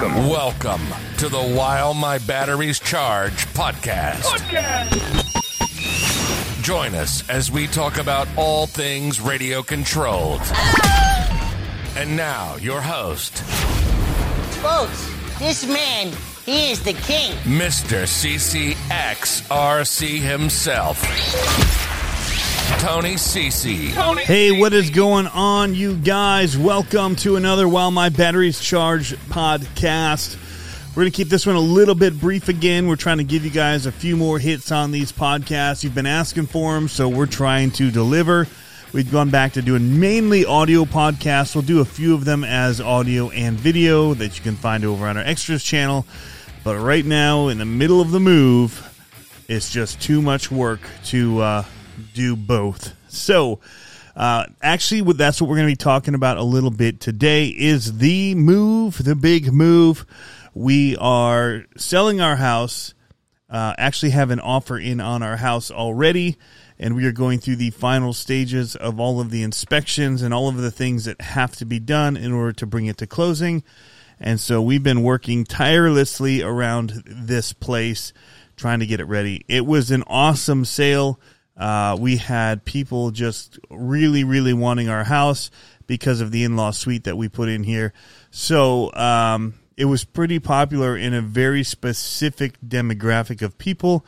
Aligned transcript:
Welcome. 0.00 0.28
Welcome 0.30 0.80
to 1.18 1.28
the 1.28 1.42
While 1.42 1.92
My 1.92 2.16
Batteries 2.16 2.80
Charge 2.80 3.46
podcast. 3.48 4.24
Join 6.62 6.94
us 6.94 7.28
as 7.28 7.50
we 7.52 7.66
talk 7.66 7.98
about 7.98 8.26
all 8.34 8.66
things 8.66 9.20
radio 9.20 9.62
controlled. 9.62 10.40
And 11.96 12.16
now, 12.16 12.56
your 12.56 12.80
host, 12.80 13.42
Folks, 14.62 15.12
this 15.38 15.66
man, 15.66 16.10
he 16.46 16.70
is 16.70 16.82
the 16.82 16.94
king. 16.94 17.32
Mr. 17.42 18.04
CCXRC 18.06 18.74
himself, 20.18 21.02
Tony 22.78 23.14
CC. 23.14 23.88
Hey, 24.18 24.58
what 24.58 24.72
is 24.72 24.90
going 24.90 25.26
on, 25.26 25.74
you 25.74 25.96
guys? 25.96 26.56
Welcome 26.56 27.16
to 27.16 27.36
another 27.36 27.68
While 27.68 27.90
My 27.90 28.08
Batteries 28.08 28.60
Charge 28.60 29.14
podcast. 29.28 30.36
We're 30.90 31.02
going 31.02 31.12
to 31.12 31.16
keep 31.16 31.28
this 31.28 31.46
one 31.46 31.56
a 31.56 31.60
little 31.60 31.94
bit 31.94 32.18
brief 32.18 32.48
again. 32.48 32.86
We're 32.86 32.96
trying 32.96 33.18
to 33.18 33.24
give 33.24 33.44
you 33.44 33.50
guys 33.50 33.86
a 33.86 33.92
few 33.92 34.16
more 34.16 34.38
hits 34.38 34.72
on 34.72 34.92
these 34.92 35.12
podcasts. 35.12 35.84
You've 35.84 35.94
been 35.94 36.06
asking 36.06 36.46
for 36.46 36.74
them, 36.74 36.88
so 36.88 37.08
we're 37.08 37.26
trying 37.26 37.70
to 37.72 37.90
deliver. 37.90 38.46
We've 38.92 39.10
gone 39.10 39.30
back 39.30 39.52
to 39.54 39.62
doing 39.62 40.00
mainly 40.00 40.44
audio 40.44 40.84
podcasts. 40.84 41.54
We'll 41.54 41.62
do 41.62 41.80
a 41.80 41.84
few 41.84 42.14
of 42.14 42.24
them 42.24 42.44
as 42.44 42.80
audio 42.80 43.30
and 43.30 43.58
video 43.58 44.14
that 44.14 44.36
you 44.36 44.42
can 44.42 44.56
find 44.56 44.84
over 44.84 45.06
on 45.06 45.16
our 45.16 45.24
extras 45.24 45.62
channel. 45.62 46.06
But 46.64 46.78
right 46.78 47.04
now, 47.04 47.48
in 47.48 47.58
the 47.58 47.64
middle 47.64 48.00
of 48.00 48.10
the 48.10 48.20
move, 48.20 48.86
it's 49.48 49.70
just 49.70 50.00
too 50.00 50.22
much 50.22 50.50
work 50.50 50.80
to 51.06 51.40
uh, 51.40 51.64
do 52.00 52.36
both. 52.36 52.94
So, 53.08 53.60
uh, 54.16 54.46
actually, 54.60 55.00
that's 55.12 55.40
what 55.40 55.48
we're 55.48 55.56
going 55.56 55.68
to 55.68 55.72
be 55.72 55.76
talking 55.76 56.14
about 56.14 56.36
a 56.36 56.42
little 56.42 56.70
bit 56.70 57.00
today 57.00 57.46
is 57.46 57.98
the 57.98 58.34
move, 58.34 59.02
the 59.02 59.14
big 59.14 59.52
move. 59.52 60.04
We 60.52 60.96
are 60.96 61.64
selling 61.76 62.20
our 62.20 62.36
house. 62.36 62.94
Uh, 63.48 63.74
actually, 63.78 64.10
have 64.10 64.30
an 64.30 64.40
offer 64.40 64.78
in 64.78 65.00
on 65.00 65.22
our 65.22 65.36
house 65.36 65.70
already, 65.70 66.36
and 66.78 66.94
we 66.94 67.04
are 67.06 67.12
going 67.12 67.38
through 67.40 67.56
the 67.56 67.70
final 67.70 68.12
stages 68.12 68.76
of 68.76 69.00
all 69.00 69.20
of 69.20 69.30
the 69.30 69.42
inspections 69.42 70.22
and 70.22 70.34
all 70.34 70.48
of 70.48 70.56
the 70.56 70.70
things 70.70 71.04
that 71.06 71.20
have 71.20 71.56
to 71.56 71.64
be 71.64 71.78
done 71.78 72.16
in 72.16 72.32
order 72.32 72.52
to 72.52 72.66
bring 72.66 72.86
it 72.86 72.98
to 72.98 73.06
closing. 73.06 73.62
And 74.20 74.38
so 74.38 74.60
we've 74.60 74.82
been 74.82 75.02
working 75.02 75.44
tirelessly 75.44 76.42
around 76.42 77.02
this 77.06 77.52
place, 77.52 78.12
trying 78.54 78.80
to 78.80 78.86
get 78.86 79.00
it 79.00 79.06
ready. 79.06 79.44
It 79.48 79.64
was 79.64 79.90
an 79.90 80.04
awesome 80.06 80.64
sale. 80.64 81.18
Uh, 81.56 81.96
we 81.98 82.16
had 82.16 82.64
people 82.64 83.10
just 83.10 83.58
really, 83.70 84.24
really 84.24 84.52
wanting 84.52 84.88
our 84.88 85.04
house 85.04 85.50
because 85.86 86.20
of 86.20 86.30
the 86.30 86.44
in-law 86.44 86.70
suite 86.70 87.04
that 87.04 87.16
we 87.16 87.28
put 87.28 87.48
in 87.48 87.64
here. 87.64 87.92
So 88.30 88.92
um, 88.94 89.54
it 89.76 89.84
was 89.84 90.04
pretty 90.04 90.38
popular 90.38 90.96
in 90.96 91.12
a 91.12 91.20
very 91.20 91.64
specific 91.64 92.60
demographic 92.60 93.42
of 93.42 93.58
people. 93.58 94.06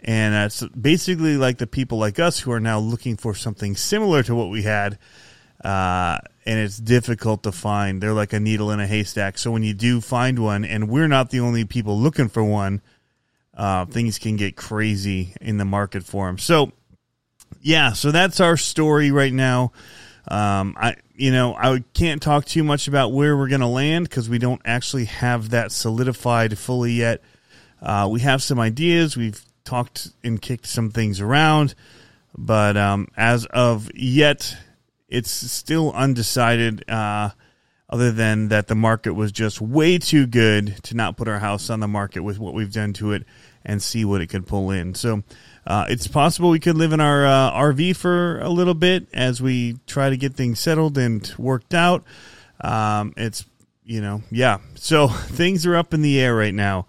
And 0.00 0.34
that's 0.34 0.62
basically 0.68 1.36
like 1.36 1.58
the 1.58 1.66
people 1.66 1.98
like 1.98 2.18
us 2.18 2.40
who 2.40 2.52
are 2.52 2.60
now 2.60 2.78
looking 2.78 3.16
for 3.16 3.34
something 3.34 3.76
similar 3.76 4.22
to 4.24 4.34
what 4.34 4.50
we 4.50 4.62
had 4.62 4.98
uh, 5.62 6.18
and 6.44 6.58
it's 6.58 6.76
difficult 6.76 7.44
to 7.44 7.52
find. 7.52 8.02
They're 8.02 8.12
like 8.12 8.32
a 8.32 8.40
needle 8.40 8.70
in 8.72 8.80
a 8.80 8.86
haystack. 8.86 9.38
So 9.38 9.50
when 9.52 9.62
you 9.62 9.74
do 9.74 10.00
find 10.00 10.38
one, 10.40 10.64
and 10.64 10.88
we're 10.88 11.08
not 11.08 11.30
the 11.30 11.40
only 11.40 11.64
people 11.64 11.98
looking 11.98 12.28
for 12.28 12.42
one, 12.42 12.82
uh, 13.54 13.86
things 13.86 14.18
can 14.18 14.36
get 14.36 14.56
crazy 14.56 15.34
in 15.40 15.58
the 15.58 15.64
market 15.64 16.02
for 16.04 16.26
them. 16.26 16.38
So 16.38 16.72
yeah, 17.60 17.92
so 17.92 18.10
that's 18.10 18.40
our 18.40 18.56
story 18.56 19.10
right 19.10 19.32
now. 19.32 19.72
Um, 20.28 20.76
I 20.78 20.96
you 21.14 21.32
know 21.32 21.54
I 21.54 21.82
can't 21.94 22.22
talk 22.22 22.44
too 22.44 22.62
much 22.62 22.88
about 22.88 23.12
where 23.12 23.36
we're 23.36 23.48
going 23.48 23.60
to 23.60 23.66
land 23.66 24.08
because 24.08 24.28
we 24.28 24.38
don't 24.38 24.62
actually 24.64 25.06
have 25.06 25.50
that 25.50 25.72
solidified 25.72 26.56
fully 26.58 26.92
yet. 26.92 27.22
Uh, 27.80 28.08
we 28.10 28.20
have 28.20 28.42
some 28.42 28.60
ideas. 28.60 29.16
We've 29.16 29.42
talked 29.64 30.08
and 30.22 30.40
kicked 30.40 30.66
some 30.66 30.90
things 30.90 31.20
around, 31.20 31.74
but 32.36 32.76
um, 32.76 33.08
as 33.16 33.46
of 33.46 33.90
yet, 33.94 34.56
it's 35.08 35.30
still 35.30 35.92
undecided. 35.92 36.88
Uh, 36.88 37.30
other 37.88 38.10
than 38.10 38.48
that, 38.48 38.68
the 38.68 38.74
market 38.74 39.12
was 39.12 39.32
just 39.32 39.60
way 39.60 39.98
too 39.98 40.26
good 40.26 40.82
to 40.84 40.96
not 40.96 41.18
put 41.18 41.28
our 41.28 41.38
house 41.38 41.68
on 41.68 41.80
the 41.80 41.88
market 41.88 42.22
with 42.22 42.38
what 42.38 42.54
we've 42.54 42.72
done 42.72 42.94
to 42.94 43.12
it 43.12 43.24
and 43.66 43.82
see 43.82 44.04
what 44.04 44.22
it 44.22 44.28
could 44.28 44.46
pull 44.46 44.70
in. 44.70 44.94
So 44.94 45.22
uh, 45.66 45.86
it's 45.88 46.06
possible 46.06 46.50
we 46.50 46.58
could 46.58 46.76
live 46.76 46.92
in 46.92 47.00
our 47.00 47.24
uh, 47.24 47.52
RV 47.52 47.96
for 47.96 48.40
a 48.40 48.48
little 48.48 48.74
bit 48.74 49.06
as 49.12 49.40
we 49.40 49.78
try 49.86 50.10
to 50.10 50.16
get 50.16 50.34
things 50.34 50.58
settled 50.58 50.98
and 50.98 51.32
worked 51.38 51.74
out. 51.74 52.04
Um, 52.60 53.12
it's 53.16 53.44
you 53.84 54.00
know 54.00 54.22
yeah, 54.30 54.58
so 54.74 55.08
things 55.08 55.66
are 55.66 55.76
up 55.76 55.94
in 55.94 56.02
the 56.02 56.20
air 56.20 56.34
right 56.34 56.54
now. 56.54 56.86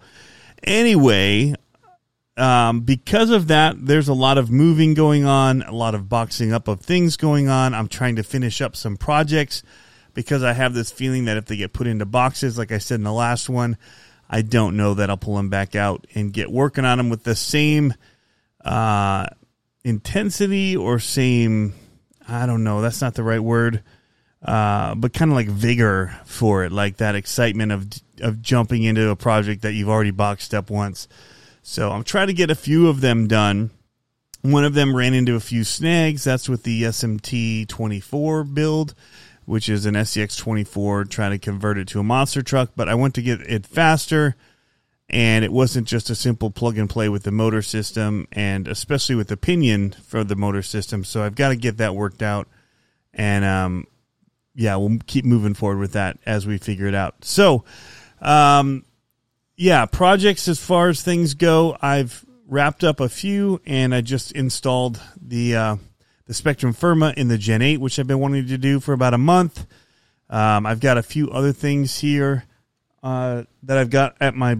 Anyway, 0.62 1.54
um, 2.36 2.80
because 2.80 3.30
of 3.30 3.48
that, 3.48 3.76
there's 3.78 4.08
a 4.08 4.14
lot 4.14 4.38
of 4.38 4.50
moving 4.50 4.94
going 4.94 5.24
on, 5.24 5.62
a 5.62 5.72
lot 5.72 5.94
of 5.94 6.08
boxing 6.08 6.52
up 6.52 6.66
of 6.66 6.80
things 6.80 7.16
going 7.16 7.48
on. 7.48 7.74
I'm 7.74 7.88
trying 7.88 8.16
to 8.16 8.22
finish 8.22 8.60
up 8.60 8.74
some 8.74 8.96
projects 8.96 9.62
because 10.14 10.42
I 10.42 10.52
have 10.52 10.74
this 10.74 10.90
feeling 10.90 11.26
that 11.26 11.36
if 11.36 11.46
they 11.46 11.56
get 11.56 11.72
put 11.72 11.86
into 11.86 12.06
boxes, 12.06 12.58
like 12.58 12.72
I 12.72 12.78
said 12.78 12.96
in 12.96 13.04
the 13.04 13.12
last 13.12 13.48
one, 13.48 13.76
I 14.28 14.42
don't 14.42 14.76
know 14.76 14.94
that 14.94 15.10
I'll 15.10 15.16
pull 15.16 15.36
them 15.36 15.48
back 15.48 15.76
out 15.76 16.06
and 16.14 16.32
get 16.32 16.50
working 16.50 16.84
on 16.84 16.98
them 16.98 17.10
with 17.10 17.24
the 17.24 17.36
same 17.36 17.94
uh, 18.64 19.26
intensity 19.84 20.76
or 20.76 20.98
same. 20.98 21.74
I 22.28 22.46
don't 22.46 22.64
know. 22.64 22.80
That's 22.80 23.00
not 23.00 23.14
the 23.14 23.22
right 23.22 23.40
word. 23.40 23.82
Uh, 24.42 24.94
but 24.94 25.14
kind 25.14 25.30
of 25.30 25.36
like 25.36 25.48
vigor 25.48 26.18
for 26.26 26.64
it, 26.64 26.72
like 26.72 26.98
that 26.98 27.14
excitement 27.14 27.72
of 27.72 27.88
of 28.20 28.42
jumping 28.42 28.82
into 28.82 29.08
a 29.08 29.16
project 29.16 29.62
that 29.62 29.72
you've 29.72 29.88
already 29.88 30.10
boxed 30.10 30.52
up 30.52 30.70
once. 30.70 31.08
So 31.62 31.90
I'm 31.90 32.04
trying 32.04 32.26
to 32.26 32.34
get 32.34 32.50
a 32.50 32.54
few 32.54 32.88
of 32.88 33.00
them 33.00 33.26
done. 33.26 33.70
One 34.42 34.64
of 34.64 34.74
them 34.74 34.94
ran 34.94 35.14
into 35.14 35.34
a 35.34 35.40
few 35.40 35.64
snags. 35.64 36.24
That's 36.24 36.46
with 36.46 36.62
the 36.64 36.82
SMT 36.82 37.66
24 37.66 38.44
build, 38.44 38.94
which 39.46 39.70
is 39.70 39.86
an 39.86 39.94
SCX 39.94 40.36
24, 40.36 41.06
trying 41.06 41.30
to 41.30 41.38
convert 41.38 41.78
it 41.78 41.88
to 41.88 42.00
a 42.00 42.04
monster 42.04 42.42
truck. 42.42 42.72
But 42.76 42.90
I 42.90 42.94
want 42.94 43.14
to 43.14 43.22
get 43.22 43.40
it 43.40 43.66
faster, 43.66 44.36
and 45.14 45.44
it 45.44 45.52
wasn't 45.52 45.86
just 45.86 46.10
a 46.10 46.14
simple 46.16 46.50
plug 46.50 46.76
and 46.76 46.90
play 46.90 47.08
with 47.08 47.22
the 47.22 47.30
motor 47.30 47.62
system, 47.62 48.26
and 48.32 48.66
especially 48.66 49.14
with 49.14 49.28
the 49.28 49.36
pinion 49.36 49.92
for 49.92 50.24
the 50.24 50.34
motor 50.34 50.60
system. 50.60 51.04
So 51.04 51.22
I've 51.22 51.36
got 51.36 51.50
to 51.50 51.56
get 51.56 51.76
that 51.76 51.94
worked 51.94 52.20
out. 52.20 52.48
And 53.14 53.44
um, 53.44 53.86
yeah, 54.56 54.74
we'll 54.74 54.98
keep 55.06 55.24
moving 55.24 55.54
forward 55.54 55.78
with 55.78 55.92
that 55.92 56.18
as 56.26 56.48
we 56.48 56.58
figure 56.58 56.88
it 56.88 56.96
out. 56.96 57.24
So, 57.24 57.64
um, 58.20 58.84
yeah, 59.56 59.86
projects 59.86 60.48
as 60.48 60.58
far 60.58 60.88
as 60.88 61.00
things 61.00 61.34
go, 61.34 61.78
I've 61.80 62.24
wrapped 62.48 62.82
up 62.82 62.98
a 62.98 63.08
few, 63.08 63.60
and 63.64 63.94
I 63.94 64.00
just 64.00 64.32
installed 64.32 65.00
the 65.22 65.54
uh, 65.54 65.76
the 66.26 66.32
Spektrum 66.32 66.74
Firma 66.74 67.14
in 67.16 67.28
the 67.28 67.38
Gen 67.38 67.62
Eight, 67.62 67.80
which 67.80 68.00
I've 68.00 68.08
been 68.08 68.18
wanting 68.18 68.48
to 68.48 68.58
do 68.58 68.80
for 68.80 68.92
about 68.92 69.14
a 69.14 69.18
month. 69.18 69.64
Um, 70.28 70.66
I've 70.66 70.80
got 70.80 70.98
a 70.98 71.04
few 71.04 71.30
other 71.30 71.52
things 71.52 72.00
here 72.00 72.46
uh, 73.04 73.44
that 73.62 73.78
I've 73.78 73.90
got 73.90 74.16
at 74.20 74.34
my 74.34 74.58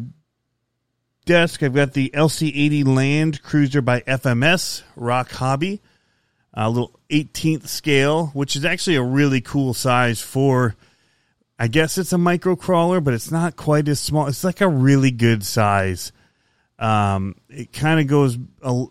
desk. 1.24 1.62
I've 1.62 1.74
got 1.74 1.92
the 1.92 2.10
LC80 2.10 2.86
Land 2.86 3.42
Cruiser 3.42 3.80
by 3.80 4.00
FMS 4.02 4.82
Rochobby, 4.96 5.80
a 6.52 6.68
little 6.68 6.98
18th 7.10 7.66
scale, 7.66 8.26
which 8.28 8.56
is 8.56 8.64
actually 8.64 8.96
a 8.96 9.02
really 9.02 9.40
cool 9.40 9.74
size 9.74 10.20
for. 10.20 10.76
I 11.58 11.68
guess 11.68 11.98
it's 11.98 12.12
a 12.12 12.18
micro 12.18 12.56
crawler, 12.56 13.00
but 13.00 13.14
it's 13.14 13.30
not 13.30 13.54
quite 13.54 13.88
as 13.88 14.00
small. 14.00 14.26
It's 14.26 14.42
like 14.42 14.60
a 14.60 14.68
really 14.68 15.12
good 15.12 15.44
size. 15.44 16.12
Um, 16.78 17.36
it 17.48 17.72
kind 17.72 18.00
of 18.00 18.08
goes. 18.08 18.36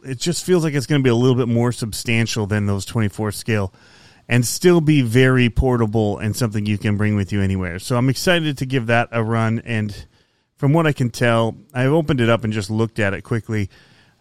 It 0.03 0.17
just 0.17 0.45
feels 0.45 0.63
like 0.63 0.73
it's 0.73 0.85
going 0.85 1.01
to 1.01 1.03
be 1.03 1.09
a 1.09 1.15
little 1.15 1.35
bit 1.35 1.49
more 1.49 1.71
substantial 1.71 2.47
than 2.47 2.65
those 2.65 2.85
24 2.85 3.33
scale, 3.33 3.73
and 4.29 4.45
still 4.45 4.79
be 4.79 5.01
very 5.01 5.49
portable 5.49 6.17
and 6.17 6.35
something 6.35 6.65
you 6.65 6.77
can 6.77 6.95
bring 6.95 7.15
with 7.15 7.33
you 7.33 7.41
anywhere. 7.41 7.79
So 7.79 7.97
I'm 7.97 8.09
excited 8.09 8.57
to 8.59 8.65
give 8.65 8.87
that 8.87 9.09
a 9.11 9.21
run. 9.21 9.61
And 9.65 10.05
from 10.63 10.71
what 10.71 10.87
I 10.87 10.93
can 10.93 11.09
tell, 11.09 11.57
I've 11.73 11.91
opened 11.91 12.21
it 12.21 12.29
up 12.29 12.45
and 12.45 12.53
just 12.53 12.69
looked 12.69 12.97
at 12.97 13.13
it 13.13 13.23
quickly. 13.23 13.69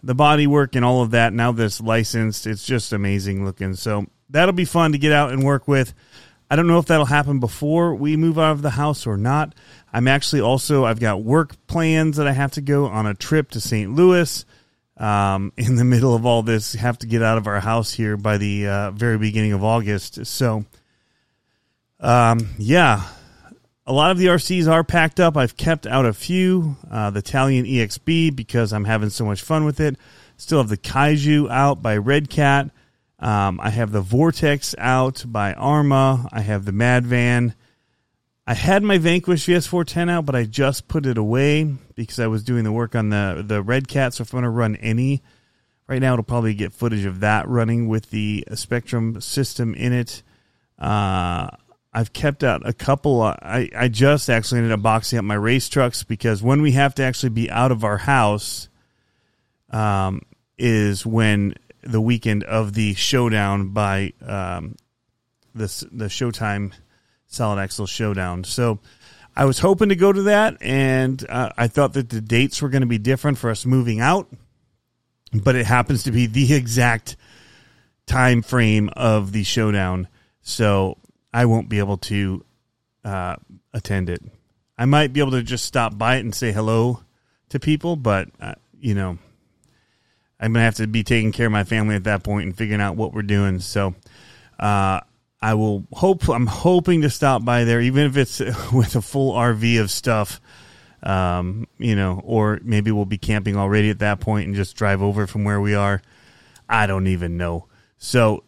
The 0.03 0.17
body 0.17 0.49
work 0.49 0.75
and 0.75 0.85
all 0.85 1.01
of 1.01 1.13
that. 1.13 1.33
Now 1.33 1.53
that's 1.53 1.81
licensed. 1.81 2.49
It's 2.49 2.67
just 2.67 2.93
amazing 2.93 3.45
looking. 3.45 3.75
So 3.75 4.07
that'll 4.29 4.53
be 4.53 4.65
fun 4.65 4.91
to 4.91 4.99
get 4.99 5.13
out 5.13 5.31
and 5.31 5.45
work 5.45 5.69
with. 5.69 5.95
I 6.51 6.57
don't 6.57 6.67
know 6.67 6.81
if 6.81 6.87
that'll 6.87 7.07
happen 7.07 7.39
before 7.39 7.95
we 7.95 8.17
move 8.17 8.41
out 8.41 8.51
of 8.51 8.63
the 8.63 8.71
house 8.71 9.07
or 9.07 9.17
not. 9.17 9.55
I'm 9.93 10.09
actually 10.09 10.41
also 10.41 10.85
I've 10.85 10.99
got 10.99 11.23
work 11.23 11.55
plans 11.69 12.17
that 12.17 12.27
I 12.27 12.33
have 12.33 12.51
to 12.55 12.61
go 12.61 12.87
on 12.87 13.07
a 13.07 13.15
trip 13.15 13.53
to 13.53 13.61
St. 13.61 13.95
Louis. 13.95 14.45
Um, 14.97 15.53
in 15.57 15.77
the 15.77 15.85
middle 15.85 16.13
of 16.13 16.27
all 16.27 16.43
this, 16.43 16.73
have 16.73 16.99
to 16.99 17.07
get 17.07 17.23
out 17.23 17.39
of 17.39 17.47
our 17.47 17.61
house 17.61 17.93
here 17.93 18.17
by 18.17 18.39
the 18.39 18.67
uh, 18.67 18.91
very 18.91 19.17
beginning 19.17 19.53
of 19.53 19.63
August. 19.63 20.27
So, 20.27 20.65
um, 22.01 22.49
yeah, 22.59 23.05
a 23.93 23.95
lot 23.95 24.11
of 24.11 24.17
the 24.17 24.25
RCs 24.25 24.73
are 24.73 24.83
packed 24.83 25.21
up. 25.21 25.37
I've 25.37 25.59
kept 25.59 25.87
out 25.87 26.07
a 26.07 26.15
few. 26.15 26.79
Uh, 26.91 27.11
the 27.11 27.23
Talion 27.23 27.71
EXB 27.71 28.35
because 28.35 28.73
I'm 28.73 28.87
having 28.87 29.11
so 29.11 29.27
much 29.27 29.43
fun 29.43 29.67
with 29.67 29.81
it. 29.81 29.97
Still 30.39 30.59
have 30.61 30.71
the 30.71 30.79
Kaiju 30.79 31.51
out 31.51 31.83
by 31.83 31.99
Redcat. 31.99 32.71
Um, 33.19 33.61
I 33.61 33.69
have 33.69 33.93
the 33.93 34.03
Vorteks 34.03 34.75
out 34.79 35.23
by 35.27 35.53
ARRMA. 35.53 36.27
I 36.33 36.41
have 36.41 36.65
the 36.65 36.73
Mad 36.73 37.07
Van. 37.07 37.55
I 38.47 38.55
had 38.55 38.83
my 38.83 38.97
Vanquish 38.97 39.47
VS410 39.47 40.11
out, 40.11 40.25
but 40.25 40.35
I 40.35 40.45
just 40.45 40.89
put 40.89 41.05
it 41.05 41.19
away 41.19 41.65
because 41.95 42.19
I 42.19 42.29
was 42.29 42.45
doing 42.45 42.65
the 42.65 42.73
work 42.73 42.95
on 42.97 43.11
the 43.11 43.45
the 43.47 43.63
Redcat. 43.63 44.15
So 44.15 44.23
if 44.23 44.33
I'm 44.33 44.39
going 44.39 44.45
to 44.45 44.49
run 44.51 44.77
any 44.77 45.23
right 45.87 46.01
now, 46.01 46.15
it'll 46.15 46.25
probably 46.25 46.55
get 46.55 46.73
footage 46.73 47.05
of 47.05 47.21
that 47.21 47.47
running 47.47 47.89
with 47.89 48.09
the 48.09 48.47
Spektrum 48.53 49.23
system 49.23 49.75
in 49.75 49.93
it. 49.93 50.23
Uh, 50.79 51.51
I've 51.93 52.13
kept 52.13 52.43
out 52.43 52.67
a 52.67 52.73
couple. 52.73 53.21
Uh, 53.21 53.37
I 53.43 53.69
I 53.77 53.89
just 53.89 54.31
actually 54.31 54.59
ended 54.59 54.73
up 54.73 54.83
boxing 54.83 55.19
up 55.19 55.25
my 55.25 55.35
race 55.35 55.69
trucks 55.69 56.03
because 56.03 56.43
when 56.43 56.63
we 56.63 56.73
have 56.73 56.95
to 56.97 57.03
actually 57.03 57.31
be 57.31 57.51
out 57.51 57.71
of 57.71 57.85
our 57.85 57.99
house, 57.99 58.69
um, 59.71 60.23
is 60.57 61.05
when 61.05 61.55
the 61.83 62.01
weekend 62.01 62.45
of 62.45 62.73
the 62.73 62.95
showdown 62.95 63.69
by 63.69 64.13
um, 64.25 64.77
the 65.55 65.67
the 65.93 66.07
Showtime 66.07 66.73
Solid 67.27 67.61
Axle 67.61 67.87
Showdown. 67.87 68.45
So 68.45 68.79
I 69.37 69.45
was 69.45 69.59
hoping 69.59 69.91
to 69.91 69.97
go 69.97 70.13
to 70.13 70.23
that, 70.23 70.59
and 70.63 71.25
uh, 71.29 71.51
I 71.57 71.69
thought 71.69 71.95
that 71.95 72.09
the 72.09 72.21
dates 72.21 72.63
were 72.63 72.69
going 72.69 72.83
to 72.83 72.87
be 72.87 72.99
different 72.99 73.39
for 73.39 73.51
us 73.51 73.67
moving 73.67 74.01
out, 74.01 74.29
but 75.33 75.57
it 75.57 75.67
happens 75.67 76.05
to 76.05 76.13
be 76.13 76.27
the 76.27 76.55
exact 76.55 77.17
time 78.07 78.43
frame 78.43 78.89
of 78.95 79.33
the 79.33 79.45
showdown. 79.45 80.09
So 80.43 80.99
I 81.33 81.47
won't 81.47 81.69
be 81.69 81.79
able 81.79 81.99
to 81.99 82.45
uh, 83.05 83.37
attend 83.73 84.11
it. 84.11 84.23
I 84.77 84.85
might 84.85 85.13
be 85.13 85.21
able 85.21 85.33
to 85.33 85.43
just 85.43 85.65
stop 85.65 85.97
by 85.97 86.17
it 86.17 86.21
and 86.21 86.35
say 86.35 86.53
hello 86.53 87.03
to 87.51 87.61
people, 87.61 87.97
but 87.97 88.29
uh, 88.41 88.55
you 88.81 88.95
know, 88.95 89.19
I'm 90.41 90.53
gonna 90.53 90.65
have 90.65 90.77
to 90.77 90.87
be 90.87 91.05
taking 91.05 91.33
care 91.33 91.47
of 91.47 91.53
my 91.53 91.65
family 91.65 91.95
at 91.95 92.05
that 92.05 92.25
point 92.25 92.47
and 92.47 92.57
figuring 92.57 92.81
out 92.81 92.97
what 92.97 93.13
we're 93.13 93.23
doing. 93.23 93.61
So, 93.61 93.95
uh, 94.59 95.01
I 95.41 95.55
will 95.55 95.85
hope. 95.93 96.29
I'm 96.29 96.47
hoping 96.47 97.03
to 97.03 97.11
stop 97.11 97.45
by 97.45 97.65
there, 97.65 97.81
even 97.81 98.07
if 98.07 98.17
it's 98.17 98.41
with 98.73 98.95
a 98.97 99.03
full 99.03 99.33
RV 99.33 99.81
of 99.81 99.91
stuff. 99.91 100.41
Um, 101.03 101.67
you 101.79 101.97
know, 101.97 102.23
or 102.25 102.61
maybe 102.63 102.93
we'll 102.93 103.07
be 103.07 103.19
camping 103.19 103.57
already 103.57 103.91
at 103.91 103.99
that 103.99 104.21
point 104.21 104.47
and 104.47 104.55
just 104.55 104.77
drive 104.77 105.03
over 105.03 105.27
from 105.27 105.43
where 105.43 105.61
we 105.61 105.75
are. 105.75 106.01
I 106.69 106.87
don't 106.87 107.09
even 107.09 107.37
know. 107.37 107.67
So 107.99 108.45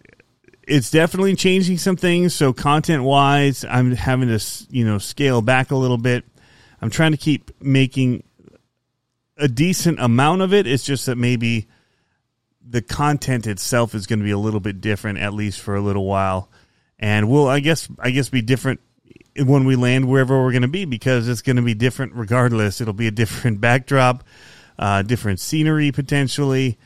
it's 0.66 0.90
definitely 0.90 1.34
changing 1.36 1.78
some 1.78 1.96
things. 1.96 2.34
So 2.34 2.52
content 2.52 3.02
wise, 3.02 3.64
I'm 3.64 3.92
having 3.92 4.28
to 4.28 4.44
you 4.70 4.84
know 4.84 4.98
scale 4.98 5.42
back 5.42 5.70
a 5.70 5.76
little 5.76 5.98
bit. 5.98 6.24
I'm 6.80 6.90
trying 6.90 7.12
to 7.12 7.18
keep 7.18 7.50
making 7.60 8.24
a 9.36 9.48
decent 9.48 9.98
amount 10.00 10.42
of 10.42 10.52
it. 10.52 10.66
It's 10.66 10.84
just 10.84 11.06
that 11.06 11.16
maybe 11.16 11.66
the 12.66 12.82
content 12.82 13.46
itself 13.46 13.94
is 13.94 14.06
going 14.06 14.18
to 14.20 14.24
be 14.24 14.30
a 14.30 14.38
little 14.38 14.60
bit 14.60 14.80
different, 14.80 15.18
at 15.18 15.34
least 15.34 15.60
for 15.60 15.74
a 15.74 15.80
little 15.80 16.06
while 16.06 16.50
and 16.98 17.28
we'll 17.28 17.48
I 17.48 17.60
guess 17.60 17.88
I 17.98 18.10
guess 18.10 18.28
be 18.28 18.42
different 18.42 18.80
when 19.36 19.64
we 19.64 19.76
land 19.76 20.08
wherever 20.08 20.42
we're 20.42 20.52
going 20.52 20.62
to 20.62 20.68
be 20.68 20.84
because 20.84 21.28
it's 21.28 21.42
going 21.42 21.56
to 21.56 21.62
be 21.62 21.74
different 21.74 22.14
regardless. 22.14 22.80
It'll 22.80 22.94
be 22.94 23.08
a 23.08 23.12
different 23.12 23.60
backdrop, 23.60 24.24
uh, 24.78 25.02
different 25.02 25.40
scenery 25.40 25.92
potentially. 25.92 26.78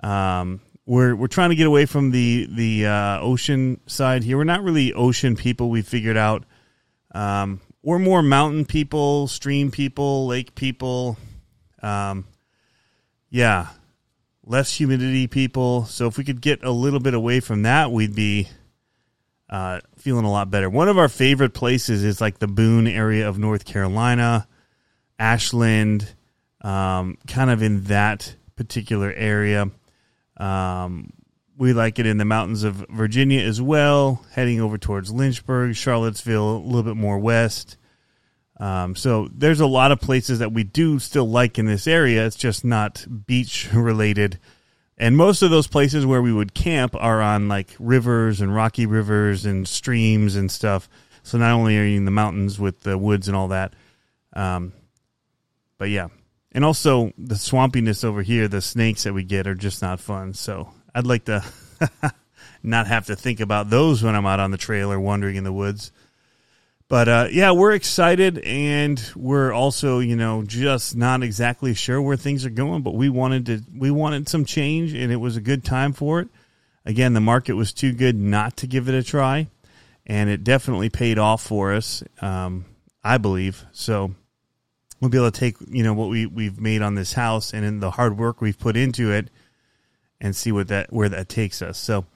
Um, 0.00 0.60
we're 0.92 1.16
we're 1.16 1.26
trying 1.26 1.48
to 1.48 1.56
get 1.56 1.66
away 1.66 1.86
from 1.86 2.10
the 2.10 2.46
the 2.50 2.84
uh, 2.84 3.18
ocean 3.20 3.80
side 3.86 4.22
here. 4.22 4.36
We're 4.36 4.44
not 4.44 4.62
really 4.62 4.92
ocean 4.92 5.36
people. 5.36 5.70
We 5.70 5.80
figured 5.80 6.18
out. 6.18 6.44
Um, 7.14 7.62
we're 7.82 7.98
more 7.98 8.20
mountain 8.20 8.66
people, 8.66 9.26
stream 9.26 9.70
people, 9.70 10.26
lake 10.26 10.54
people. 10.54 11.16
Um, 11.82 12.26
yeah, 13.30 13.68
less 14.44 14.76
humidity 14.76 15.28
people. 15.28 15.86
So 15.86 16.08
if 16.08 16.18
we 16.18 16.24
could 16.24 16.42
get 16.42 16.62
a 16.62 16.70
little 16.70 17.00
bit 17.00 17.14
away 17.14 17.40
from 17.40 17.62
that, 17.62 17.90
we'd 17.90 18.14
be 18.14 18.48
uh, 19.48 19.80
feeling 19.96 20.26
a 20.26 20.30
lot 20.30 20.50
better. 20.50 20.68
One 20.68 20.90
of 20.90 20.98
our 20.98 21.08
favorite 21.08 21.54
places 21.54 22.04
is 22.04 22.20
like 22.20 22.38
the 22.38 22.46
Boone 22.46 22.86
area 22.86 23.26
of 23.26 23.38
North 23.38 23.64
Carolina, 23.64 24.46
Ashland, 25.18 26.14
um, 26.60 27.16
kind 27.26 27.48
of 27.48 27.62
in 27.62 27.84
that 27.84 28.36
particular 28.56 29.10
area. 29.10 29.70
Um, 30.42 31.12
we 31.56 31.72
like 31.72 31.98
it 31.98 32.06
in 32.06 32.16
the 32.16 32.24
mountains 32.24 32.64
of 32.64 32.86
Virginia 32.90 33.40
as 33.42 33.60
well, 33.60 34.24
heading 34.32 34.60
over 34.60 34.78
towards 34.78 35.12
Lynchburg, 35.12 35.76
Charlottesville, 35.76 36.56
a 36.56 36.58
little 36.58 36.82
bit 36.82 36.96
more 36.96 37.18
west. 37.18 37.76
Um, 38.58 38.96
so 38.96 39.28
there's 39.32 39.60
a 39.60 39.66
lot 39.66 39.92
of 39.92 40.00
places 40.00 40.40
that 40.40 40.52
we 40.52 40.64
do 40.64 40.98
still 40.98 41.28
like 41.28 41.58
in 41.58 41.66
this 41.66 41.86
area. 41.86 42.26
It's 42.26 42.36
just 42.36 42.64
not 42.64 43.04
beach 43.26 43.68
related 43.72 44.38
and 45.02 45.16
most 45.16 45.42
of 45.42 45.50
those 45.50 45.66
places 45.66 46.06
where 46.06 46.22
we 46.22 46.32
would 46.32 46.54
camp 46.54 46.94
are 46.94 47.20
on 47.20 47.48
like 47.48 47.74
rivers 47.80 48.40
and 48.40 48.54
rocky 48.54 48.86
rivers 48.86 49.44
and 49.44 49.66
streams 49.66 50.36
and 50.36 50.48
stuff. 50.48 50.88
So 51.24 51.38
not 51.38 51.50
only 51.52 51.76
are 51.76 51.84
you 51.84 51.96
in 51.96 52.04
the 52.04 52.12
mountains 52.12 52.58
with 52.60 52.82
the 52.82 52.96
woods 52.96 53.26
and 53.26 53.36
all 53.36 53.48
that, 53.48 53.74
um, 54.32 54.72
but 55.76 55.90
yeah, 55.90 56.06
and 56.52 56.64
also 56.64 57.12
the 57.18 57.34
swampiness 57.34 58.04
over 58.04 58.22
here, 58.22 58.46
the 58.46 58.60
snakes 58.60 59.04
that 59.04 59.14
we 59.14 59.24
get 59.24 59.46
are 59.46 59.54
just 59.54 59.82
not 59.82 60.00
fun. 60.00 60.34
So 60.34 60.70
I'd 60.94 61.06
like 61.06 61.24
to 61.24 61.44
not 62.62 62.86
have 62.86 63.06
to 63.06 63.16
think 63.16 63.40
about 63.40 63.70
those 63.70 64.02
when 64.02 64.14
I'm 64.14 64.26
out 64.26 64.40
on 64.40 64.50
the 64.50 64.58
trail 64.58 64.92
or 64.92 65.00
wandering 65.00 65.36
in 65.36 65.44
the 65.44 65.52
woods. 65.52 65.92
But 66.88 67.08
uh, 67.08 67.28
yeah, 67.30 67.52
we're 67.52 67.72
excited, 67.72 68.38
and 68.40 69.02
we're 69.16 69.50
also, 69.50 70.00
you 70.00 70.14
know, 70.14 70.42
just 70.42 70.94
not 70.94 71.22
exactly 71.22 71.72
sure 71.72 72.02
where 72.02 72.18
things 72.18 72.44
are 72.44 72.50
going. 72.50 72.82
But 72.82 72.92
we 72.94 73.08
wanted 73.08 73.46
to, 73.46 73.62
we 73.74 73.90
wanted 73.90 74.28
some 74.28 74.44
change, 74.44 74.92
and 74.92 75.10
it 75.10 75.16
was 75.16 75.38
a 75.38 75.40
good 75.40 75.64
time 75.64 75.94
for 75.94 76.20
it. 76.20 76.28
Again, 76.84 77.14
the 77.14 77.20
market 77.20 77.54
was 77.54 77.72
too 77.72 77.94
good 77.94 78.16
not 78.16 78.58
to 78.58 78.66
give 78.66 78.90
it 78.90 78.94
a 78.94 79.02
try, 79.02 79.48
and 80.06 80.28
it 80.28 80.44
definitely 80.44 80.90
paid 80.90 81.18
off 81.18 81.42
for 81.42 81.72
us. 81.72 82.02
Um, 82.20 82.66
I 83.02 83.16
believe 83.16 83.64
so. 83.72 84.14
We'll 85.02 85.10
be 85.10 85.18
able 85.18 85.30
to 85.30 85.38
take, 85.38 85.56
you 85.68 85.82
know, 85.82 85.92
what 85.92 86.08
we 86.08 86.24
we've 86.24 86.58
made 86.58 86.80
on 86.80 86.94
this 86.94 87.12
house 87.12 87.52
and 87.52 87.66
in 87.66 87.80
the 87.80 87.90
hard 87.90 88.16
work 88.16 88.40
we've 88.40 88.58
put 88.58 88.78
into 88.78 89.12
it, 89.12 89.28
and 90.22 90.34
see 90.34 90.52
what 90.52 90.68
that 90.68 90.90
where 90.90 91.10
that 91.10 91.28
takes 91.28 91.60
us. 91.60 91.76
So, 91.76 92.06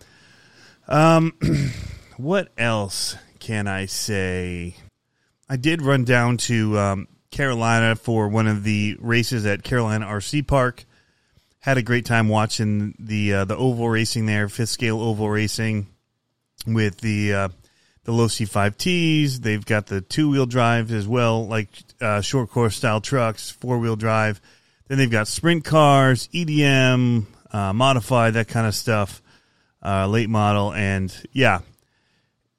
um, 0.89 1.35
what 2.17 2.49
else? 2.57 3.17
can 3.47 3.69
I 3.69 3.87
say? 3.87 4.75
I 5.49 5.55
did 5.55 5.81
run 5.81 6.03
down 6.03 6.37
to 6.39 6.77
um, 6.81 7.09
Carolina 7.31 7.95
for 7.95 8.27
one 8.27 8.49
of 8.49 8.65
the 8.65 8.97
races 8.99 9.47
at 9.47 9.63
Carolina 9.63 10.05
RC 10.07 10.49
Park. 10.49 10.85
Had 11.61 11.79
a 11.79 11.83
great 11.83 12.05
time 12.05 12.29
watching 12.29 12.97
the 12.99 13.35
uh, 13.35 13.45
the 13.45 13.57
oval 13.57 13.89
racing 13.89 14.27
there, 14.27 14.49
fifth 14.49 14.71
scale 14.71 15.01
oval 15.01 15.31
racing 15.31 15.87
with 16.67 16.99
the 16.99 17.35
uh, 17.35 17.49
the 18.07 18.13
Losi 18.13 18.49
five 18.49 18.79
Ts. 18.79 19.41
They've 19.41 19.65
got 19.67 19.87
the 19.87 20.01
two 20.01 20.31
wheel 20.31 20.47
drive 20.47 20.93
as 20.93 21.09
well, 21.09 21.47
like 21.47 21.69
uh, 22.01 22.21
short 22.21 22.51
course 22.51 22.77
style 22.77 23.01
trucks, 23.01 23.51
four 23.51 23.79
wheel 23.79 23.97
drive. 23.97 24.41
Then 24.87 24.99
they've 24.99 25.11
got 25.11 25.27
sprint 25.27 25.65
cars, 25.65 26.29
EDM, 26.29 27.27
uh, 27.51 27.73
modified, 27.73 28.35
that 28.35 28.47
kind 28.47 28.67
of 28.67 28.77
stuff, 28.77 29.21
uh, 29.85 30.07
late 30.07 30.31
model, 30.31 30.73
and 30.73 31.13
yeah, 31.33 31.61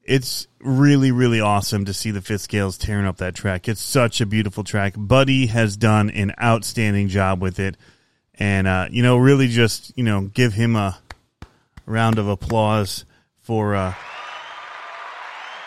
it's 0.03 0.47
really 0.59 1.11
really 1.11 1.39
awesome 1.39 1.85
to 1.85 1.93
see 1.93 2.11
the 2.11 2.21
fifth 2.21 2.41
scales 2.41 2.77
tearing 2.77 3.05
up 3.05 3.17
that 3.17 3.35
track 3.35 3.69
it's 3.69 3.79
such 3.79 4.19
a 4.21 4.25
beautiful 4.25 4.63
track 4.63 4.93
buddy 4.97 5.45
has 5.45 5.77
done 5.77 6.09
an 6.09 6.33
outstanding 6.41 7.09
job 7.09 7.41
with 7.41 7.59
it 7.59 7.77
and 8.35 8.67
uh, 8.67 8.87
you 8.89 9.03
know 9.03 9.17
really 9.17 9.47
just 9.47 9.95
you 9.95 10.03
know 10.03 10.21
give 10.21 10.53
him 10.53 10.75
a 10.75 10.97
round 11.85 12.17
of 12.17 12.27
applause 12.27 13.05
for 13.43 13.75
uh, 13.75 13.93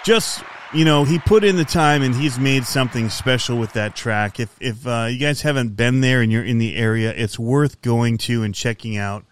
just 0.04 0.42
you 0.72 0.84
know 0.84 1.04
he 1.04 1.18
put 1.18 1.44
in 1.44 1.56
the 1.56 1.64
time 1.64 2.02
and 2.02 2.14
he's 2.14 2.38
made 2.38 2.64
something 2.64 3.08
special 3.10 3.58
with 3.58 3.72
that 3.74 3.94
track 3.94 4.40
if 4.40 4.54
if 4.60 4.86
uh, 4.86 5.06
you 5.10 5.18
guys 5.18 5.42
haven't 5.42 5.76
been 5.76 6.00
there 6.00 6.22
and 6.22 6.30
you're 6.30 6.44
in 6.44 6.58
the 6.58 6.76
area 6.76 7.12
it's 7.16 7.38
worth 7.38 7.82
going 7.82 8.18
to 8.18 8.42
and 8.42 8.54
checking 8.54 8.96
out 8.96 9.24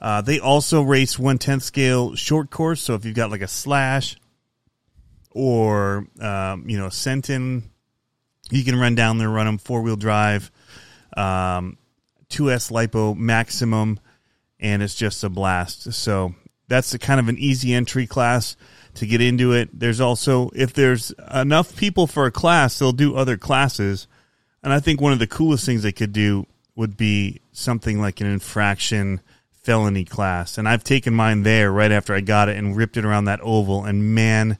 uh, 0.00 0.20
they 0.20 0.40
also 0.40 0.82
race 0.82 1.18
one 1.18 1.38
tenth 1.38 1.62
scale 1.62 2.14
short 2.14 2.50
course 2.50 2.80
so 2.80 2.94
if 2.94 3.04
you've 3.04 3.14
got 3.14 3.30
like 3.30 3.42
a 3.42 3.48
slash 3.48 4.16
or 5.34 6.06
um, 6.20 6.68
you 6.68 6.78
know 6.78 6.86
Senton. 6.86 7.62
You 8.50 8.64
can 8.64 8.78
run 8.78 8.94
down 8.94 9.18
there, 9.18 9.30
run 9.30 9.46
them 9.46 9.56
four 9.56 9.80
wheel 9.80 9.96
drive, 9.96 10.50
um, 11.16 11.78
2S 12.28 12.70
lipo 12.70 13.16
maximum, 13.16 13.98
and 14.60 14.82
it's 14.82 14.94
just 14.94 15.24
a 15.24 15.30
blast. 15.30 15.92
So 15.94 16.34
that's 16.68 16.94
kind 16.98 17.18
of 17.18 17.28
an 17.28 17.38
easy 17.38 17.72
entry 17.72 18.06
class 18.06 18.56
to 18.94 19.06
get 19.06 19.20
into 19.20 19.52
it. 19.52 19.70
There's 19.72 20.00
also 20.00 20.50
if 20.54 20.72
there's 20.72 21.12
enough 21.32 21.76
people 21.76 22.06
for 22.06 22.26
a 22.26 22.30
class, 22.30 22.78
they'll 22.78 22.92
do 22.92 23.16
other 23.16 23.36
classes. 23.36 24.06
And 24.62 24.72
I 24.72 24.80
think 24.80 25.00
one 25.00 25.12
of 25.12 25.18
the 25.18 25.26
coolest 25.26 25.66
things 25.66 25.82
they 25.82 25.92
could 25.92 26.12
do 26.12 26.46
would 26.76 26.96
be 26.96 27.40
something 27.52 28.00
like 28.00 28.20
an 28.20 28.26
infraction 28.26 29.20
felony 29.52 30.04
class. 30.04 30.58
And 30.58 30.68
I've 30.68 30.84
taken 30.84 31.14
mine 31.14 31.42
there 31.42 31.70
right 31.70 31.92
after 31.92 32.14
I 32.14 32.20
got 32.20 32.48
it 32.48 32.56
and 32.56 32.76
ripped 32.76 32.96
it 32.96 33.04
around 33.04 33.26
that 33.26 33.40
oval. 33.42 33.84
And 33.84 34.14
man, 34.14 34.58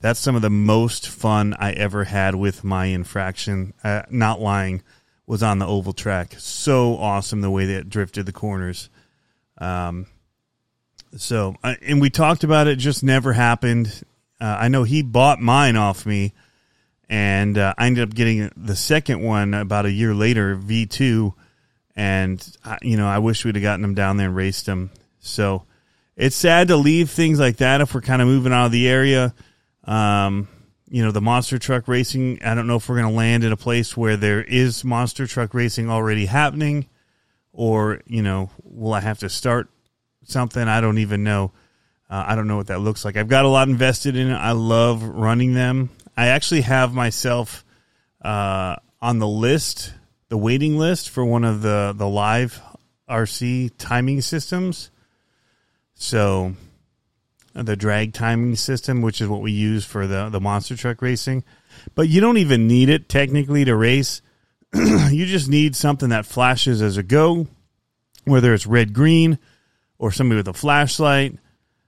that's 0.00 0.20
some 0.20 0.36
of 0.36 0.42
the 0.42 0.50
most 0.50 1.08
fun 1.08 1.54
I 1.58 1.72
ever 1.72 2.04
had 2.04 2.34
with 2.34 2.64
my 2.64 2.86
infraction. 2.86 3.74
Uh, 3.84 4.02
not 4.10 4.40
lying, 4.40 4.82
was 5.26 5.42
on 5.42 5.58
the 5.58 5.66
oval 5.66 5.92
track. 5.92 6.34
So 6.38 6.96
awesome 6.96 7.40
the 7.40 7.50
way 7.50 7.66
that 7.66 7.78
it 7.78 7.88
drifted 7.88 8.26
the 8.26 8.32
corners. 8.32 8.90
Um, 9.58 10.06
so 11.16 11.54
and 11.62 12.00
we 12.00 12.10
talked 12.10 12.44
about 12.44 12.66
it, 12.66 12.76
just 12.76 13.02
never 13.02 13.32
happened. 13.32 14.02
Uh, 14.40 14.56
I 14.60 14.68
know 14.68 14.82
he 14.82 15.02
bought 15.02 15.40
mine 15.40 15.76
off 15.76 16.06
me 16.06 16.32
and 17.12 17.58
uh, 17.58 17.74
I 17.76 17.86
ended 17.88 18.08
up 18.08 18.14
getting 18.14 18.50
the 18.56 18.74
second 18.74 19.20
one 19.20 19.52
about 19.52 19.84
a 19.84 19.90
year 19.90 20.14
later, 20.14 20.54
V 20.54 20.86
two, 20.86 21.34
and 21.94 22.42
I, 22.64 22.78
you 22.80 22.96
know 22.96 23.06
I 23.06 23.18
wish 23.18 23.44
we'd 23.44 23.54
have 23.54 23.62
gotten 23.62 23.82
them 23.82 23.94
down 23.94 24.16
there 24.16 24.28
and 24.28 24.36
raced 24.36 24.64
them. 24.64 24.90
So 25.20 25.64
it's 26.16 26.34
sad 26.34 26.68
to 26.68 26.76
leave 26.76 27.10
things 27.10 27.38
like 27.38 27.58
that 27.58 27.82
if 27.82 27.94
we're 27.94 28.00
kind 28.00 28.22
of 28.22 28.28
moving 28.28 28.52
out 28.52 28.66
of 28.66 28.72
the 28.72 28.88
area. 28.88 29.34
Um, 29.84 30.48
you 30.88 31.02
know, 31.02 31.10
the 31.10 31.20
monster 31.20 31.58
truck 31.58 31.86
racing. 31.86 32.42
I 32.42 32.54
don't 32.54 32.66
know 32.66 32.76
if 32.76 32.88
we're 32.88 32.98
going 32.98 33.10
to 33.10 33.16
land 33.16 33.44
in 33.44 33.52
a 33.52 33.56
place 33.58 33.94
where 33.96 34.16
there 34.16 34.42
is 34.42 34.82
monster 34.82 35.26
truck 35.26 35.52
racing 35.52 35.90
already 35.90 36.26
happening, 36.26 36.86
or 37.52 38.00
you 38.06 38.22
know, 38.22 38.50
will 38.62 38.94
I 38.94 39.00
have 39.00 39.18
to 39.18 39.28
start 39.28 39.68
something? 40.24 40.62
I 40.66 40.80
don't 40.80 40.98
even 40.98 41.24
know. 41.24 41.52
Uh, 42.12 42.24
I 42.28 42.34
don't 42.34 42.46
know 42.46 42.58
what 42.58 42.66
that 42.66 42.80
looks 42.80 43.04
like. 43.04 43.16
I've 43.16 43.28
got 43.28 43.46
a 43.46 43.48
lot 43.48 43.68
invested 43.68 44.16
in 44.16 44.30
it. 44.30 44.34
I 44.34 44.52
love 44.52 45.02
running 45.02 45.54
them. 45.54 45.88
I 46.14 46.28
actually 46.28 46.60
have 46.60 46.92
myself 46.92 47.64
uh, 48.20 48.76
on 49.00 49.18
the 49.18 49.26
list, 49.26 49.94
the 50.28 50.36
waiting 50.36 50.76
list 50.76 51.08
for 51.08 51.24
one 51.24 51.44
of 51.44 51.62
the 51.62 51.94
the 51.96 52.06
live 52.06 52.60
RC 53.08 53.72
timing 53.78 54.20
systems. 54.20 54.90
So 55.94 56.54
the 57.54 57.76
drag 57.76 58.12
timing 58.12 58.56
system, 58.56 59.00
which 59.02 59.20
is 59.20 59.28
what 59.28 59.40
we 59.40 59.52
use 59.52 59.84
for 59.86 60.06
the 60.06 60.28
the 60.28 60.40
monster 60.40 60.76
truck 60.76 61.00
racing. 61.00 61.44
But 61.94 62.08
you 62.08 62.20
don't 62.20 62.38
even 62.38 62.66
need 62.66 62.90
it 62.90 63.08
technically 63.08 63.64
to 63.64 63.74
race. 63.74 64.20
you 64.74 65.24
just 65.24 65.48
need 65.48 65.76
something 65.76 66.10
that 66.10 66.26
flashes 66.26 66.82
as 66.82 66.98
a 66.98 67.02
go, 67.02 67.46
whether 68.24 68.52
it's 68.52 68.66
red 68.66 68.92
green 68.92 69.38
or 70.02 70.10
somebody 70.10 70.36
with 70.36 70.48
a 70.48 70.52
flashlight 70.52 71.38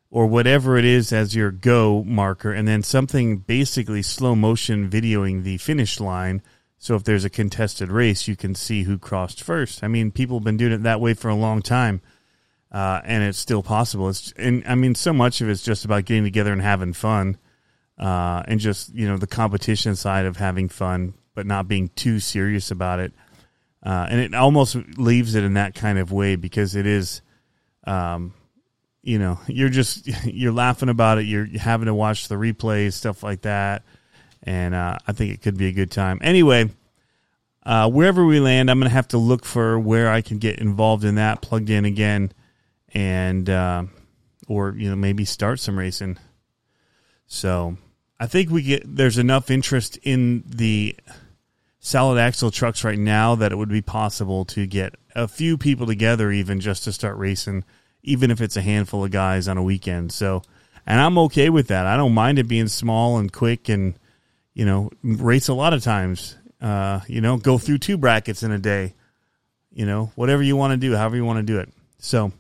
or 0.08 0.28
whatever 0.28 0.76
it 0.76 0.84
is 0.84 1.12
as 1.12 1.34
your 1.34 1.50
go 1.50 2.04
marker, 2.04 2.52
and 2.52 2.68
then 2.68 2.80
something 2.80 3.38
basically 3.38 4.02
slow 4.02 4.36
motion 4.36 4.88
videoing 4.88 5.42
the 5.42 5.58
finish 5.58 5.98
line. 5.98 6.40
So 6.78 6.94
if 6.94 7.02
there's 7.02 7.24
a 7.24 7.30
contested 7.30 7.90
race, 7.90 8.28
you 8.28 8.36
can 8.36 8.54
see 8.54 8.84
who 8.84 8.98
crossed 8.98 9.42
first. 9.42 9.82
I 9.82 9.88
mean, 9.88 10.12
people 10.12 10.36
have 10.38 10.44
been 10.44 10.56
doing 10.56 10.70
it 10.70 10.84
that 10.84 11.00
way 11.00 11.14
for 11.14 11.28
a 11.28 11.34
long 11.34 11.60
time, 11.60 12.02
uh, 12.70 13.00
and 13.04 13.24
it's 13.24 13.36
still 13.38 13.64
possible. 13.64 14.08
It's 14.08 14.32
and 14.36 14.62
I 14.64 14.76
mean, 14.76 14.94
so 14.94 15.12
much 15.12 15.40
of 15.40 15.48
it's 15.48 15.64
just 15.64 15.84
about 15.84 16.04
getting 16.04 16.22
together 16.22 16.52
and 16.52 16.62
having 16.62 16.92
fun, 16.92 17.36
uh, 17.98 18.44
and 18.46 18.60
just 18.60 18.94
you 18.94 19.08
know 19.08 19.16
the 19.16 19.26
competition 19.26 19.96
side 19.96 20.24
of 20.24 20.36
having 20.36 20.68
fun, 20.68 21.14
but 21.34 21.46
not 21.46 21.66
being 21.66 21.88
too 21.96 22.20
serious 22.20 22.70
about 22.70 23.00
it. 23.00 23.12
Uh, 23.84 24.06
and 24.08 24.20
it 24.20 24.34
almost 24.34 24.76
leaves 24.96 25.34
it 25.34 25.42
in 25.42 25.54
that 25.54 25.74
kind 25.74 25.98
of 25.98 26.12
way 26.12 26.36
because 26.36 26.76
it 26.76 26.86
is. 26.86 27.20
Um, 27.86 28.34
you 29.02 29.18
know, 29.18 29.38
you're 29.46 29.68
just 29.68 30.06
you're 30.24 30.52
laughing 30.52 30.88
about 30.88 31.18
it. 31.18 31.26
You're 31.26 31.46
having 31.58 31.86
to 31.86 31.94
watch 31.94 32.28
the 32.28 32.36
replays, 32.36 32.94
stuff 32.94 33.22
like 33.22 33.42
that, 33.42 33.82
and 34.42 34.74
uh, 34.74 34.98
I 35.06 35.12
think 35.12 35.32
it 35.32 35.42
could 35.42 35.56
be 35.56 35.66
a 35.66 35.72
good 35.72 35.90
time. 35.90 36.18
Anyway, 36.22 36.70
uh, 37.64 37.88
wherever 37.88 38.24
we 38.24 38.40
land, 38.40 38.70
I'm 38.70 38.78
going 38.78 38.90
to 38.90 38.94
have 38.94 39.08
to 39.08 39.18
look 39.18 39.44
for 39.44 39.78
where 39.78 40.10
I 40.10 40.20
can 40.20 40.38
get 40.38 40.58
involved 40.58 41.04
in 41.04 41.16
that, 41.16 41.40
plugged 41.42 41.70
in 41.70 41.84
again, 41.84 42.32
and 42.92 43.48
uh, 43.48 43.84
or 44.48 44.74
you 44.76 44.90
know 44.90 44.96
maybe 44.96 45.24
start 45.24 45.60
some 45.60 45.78
racing. 45.78 46.18
So 47.26 47.76
I 48.20 48.26
think 48.26 48.50
we 48.50 48.62
get 48.62 48.82
there's 48.84 49.18
enough 49.18 49.50
interest 49.50 49.98
in 50.02 50.44
the 50.46 50.96
solid 51.84 52.18
axle 52.18 52.50
trucks 52.50 52.82
right 52.82 52.98
now 52.98 53.34
that 53.34 53.52
it 53.52 53.56
would 53.56 53.68
be 53.68 53.82
possible 53.82 54.46
to 54.46 54.66
get 54.66 54.94
a 55.14 55.28
few 55.28 55.58
people 55.58 55.86
together 55.86 56.32
even 56.32 56.58
just 56.58 56.84
to 56.84 56.92
start 56.92 57.18
racing 57.18 57.62
even 58.02 58.30
if 58.30 58.40
it's 58.40 58.56
a 58.56 58.62
handful 58.62 59.04
of 59.04 59.10
guys 59.10 59.48
on 59.48 59.58
a 59.58 59.62
weekend. 59.62 60.12
So, 60.12 60.42
and 60.86 61.00
I'm 61.00 61.18
okay 61.18 61.50
with 61.50 61.68
that. 61.68 61.86
I 61.86 61.96
don't 61.96 62.14
mind 62.14 62.38
it 62.38 62.48
being 62.48 62.68
small 62.68 63.18
and 63.18 63.32
quick 63.32 63.68
and, 63.68 63.94
you 64.54 64.64
know, 64.64 64.90
race 65.02 65.48
a 65.48 65.54
lot 65.54 65.72
of 65.72 65.82
times. 65.82 66.36
Uh, 66.60 67.00
you 67.06 67.20
know, 67.20 67.36
go 67.36 67.58
through 67.58 67.78
two 67.78 67.98
brackets 67.98 68.42
in 68.42 68.50
a 68.50 68.58
day. 68.58 68.94
You 69.72 69.86
know, 69.86 70.12
whatever 70.14 70.42
you 70.42 70.56
want 70.56 70.72
to 70.72 70.76
do, 70.76 70.94
however 70.94 71.16
you 71.16 71.24
want 71.24 71.38
to 71.38 71.52
do 71.52 71.58
it. 71.58 71.68
So, 71.98 72.32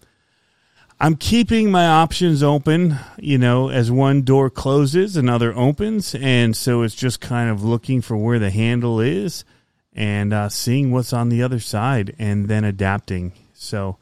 I'm 1.04 1.16
keeping 1.16 1.70
my 1.70 1.86
options 1.86 2.42
open. 2.42 2.98
You 3.18 3.36
know, 3.36 3.68
as 3.68 3.90
one 3.90 4.22
door 4.22 4.48
closes, 4.48 5.18
another 5.18 5.54
opens, 5.54 6.14
and 6.14 6.56
so 6.56 6.80
it's 6.80 6.94
just 6.94 7.20
kind 7.20 7.50
of 7.50 7.62
looking 7.62 8.00
for 8.00 8.16
where 8.16 8.38
the 8.38 8.48
handle 8.48 9.00
is 9.00 9.44
and 9.92 10.32
uh, 10.32 10.48
seeing 10.48 10.92
what's 10.92 11.12
on 11.12 11.28
the 11.28 11.42
other 11.42 11.60
side, 11.60 12.16
and 12.18 12.48
then 12.48 12.64
adapting. 12.64 13.34
So, 13.52 13.98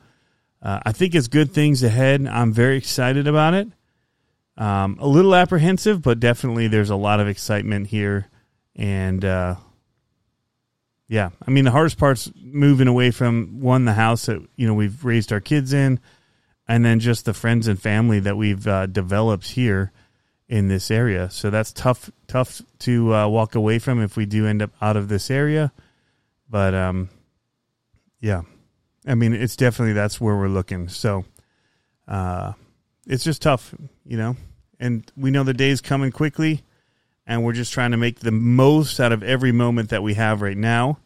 uh, 0.62 0.78
I 0.86 0.92
think 0.92 1.16
it's 1.16 1.26
good 1.26 1.50
things 1.50 1.82
ahead. 1.82 2.24
I'm 2.24 2.52
very 2.52 2.76
excited 2.76 3.26
about 3.26 3.54
it. 3.54 3.66
Um, 4.56 4.96
a 5.00 5.08
little 5.08 5.34
apprehensive, 5.34 6.02
but 6.02 6.20
definitely 6.20 6.68
there's 6.68 6.90
a 6.90 6.94
lot 6.94 7.18
of 7.18 7.26
excitement 7.26 7.88
here. 7.88 8.28
And 8.76 9.24
uh, 9.24 9.56
yeah, 11.08 11.30
I 11.44 11.50
mean, 11.50 11.64
the 11.64 11.72
hardest 11.72 11.98
part's 11.98 12.30
moving 12.40 12.86
away 12.86 13.10
from 13.10 13.58
one, 13.60 13.86
the 13.86 13.92
house 13.92 14.26
that, 14.26 14.40
you 14.54 14.68
know, 14.68 14.74
we've 14.74 15.04
raised 15.04 15.32
our 15.32 15.40
kids 15.40 15.72
in, 15.72 15.98
and 16.72 16.86
then 16.86 17.00
just 17.00 17.26
the 17.26 17.34
friends 17.34 17.68
and 17.68 17.78
family 17.78 18.18
that 18.18 18.34
we've 18.34 18.66
uh, 18.66 18.86
developed 18.86 19.46
here 19.46 19.92
in 20.48 20.68
this 20.68 20.90
area. 20.90 21.28
So 21.28 21.50
that's 21.50 21.70
tough, 21.70 22.10
tough 22.26 22.62
to 22.78 23.14
uh, 23.14 23.28
walk 23.28 23.54
away 23.54 23.78
from 23.78 24.00
if 24.00 24.16
we 24.16 24.24
do 24.24 24.46
end 24.46 24.62
up 24.62 24.70
out 24.80 24.96
of 24.96 25.08
this 25.08 25.30
area. 25.30 25.70
But 26.48 26.74
um, 26.74 27.10
yeah, 28.20 28.40
I 29.06 29.14
mean, 29.14 29.34
it's 29.34 29.54
definitely 29.54 29.92
that's 29.92 30.18
where 30.18 30.34
we're 30.34 30.48
looking. 30.48 30.88
So, 30.88 31.26
uh, 32.08 32.54
it's 33.06 33.24
just 33.24 33.42
tough, 33.42 33.74
you 34.06 34.16
know. 34.16 34.36
And 34.80 35.04
we 35.14 35.30
know 35.30 35.44
the 35.44 35.52
day's 35.52 35.82
coming 35.82 36.10
quickly, 36.10 36.62
and 37.26 37.44
we're 37.44 37.52
just 37.52 37.74
trying 37.74 37.90
to 37.90 37.98
make 37.98 38.20
the 38.20 38.32
most 38.32 38.98
out 38.98 39.12
of 39.12 39.22
every 39.22 39.52
moment 39.52 39.90
that 39.90 40.02
we 40.02 40.14
have 40.14 40.40
right 40.40 40.56
now 40.56 41.00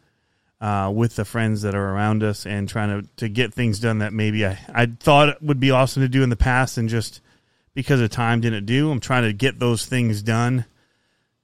uh, 0.61 0.91
with 0.95 1.17
the 1.17 1.25
friends 1.25 1.63
that 1.63 1.75
are 1.75 1.91
around 1.95 2.23
us, 2.23 2.47
and 2.47 2.69
trying 2.69 3.03
to 3.03 3.09
to 3.17 3.29
get 3.29 3.55
things 3.55 3.79
done 3.79 3.99
that 3.99 4.13
maybe 4.13 4.47
I 4.47 4.59
I 4.69 4.87
thought 4.87 5.43
would 5.43 5.61
be 5.61 5.71
awesome 5.71 6.03
to 6.03 6.09
do 6.09 6.23
in 6.23 6.31
the 6.31 6.37
past, 6.37 6.79
and 6.79 6.89
just 6.89 7.21
because 7.77 8.01
of 8.01 8.11
time 8.11 8.41
didn't 8.41 8.65
do. 8.65 8.91
I'm 8.91 9.01
trying 9.01 9.25
to 9.25 9.33
get 9.35 9.59
those 9.59 9.85
things 9.85 10.23
done 10.23 10.65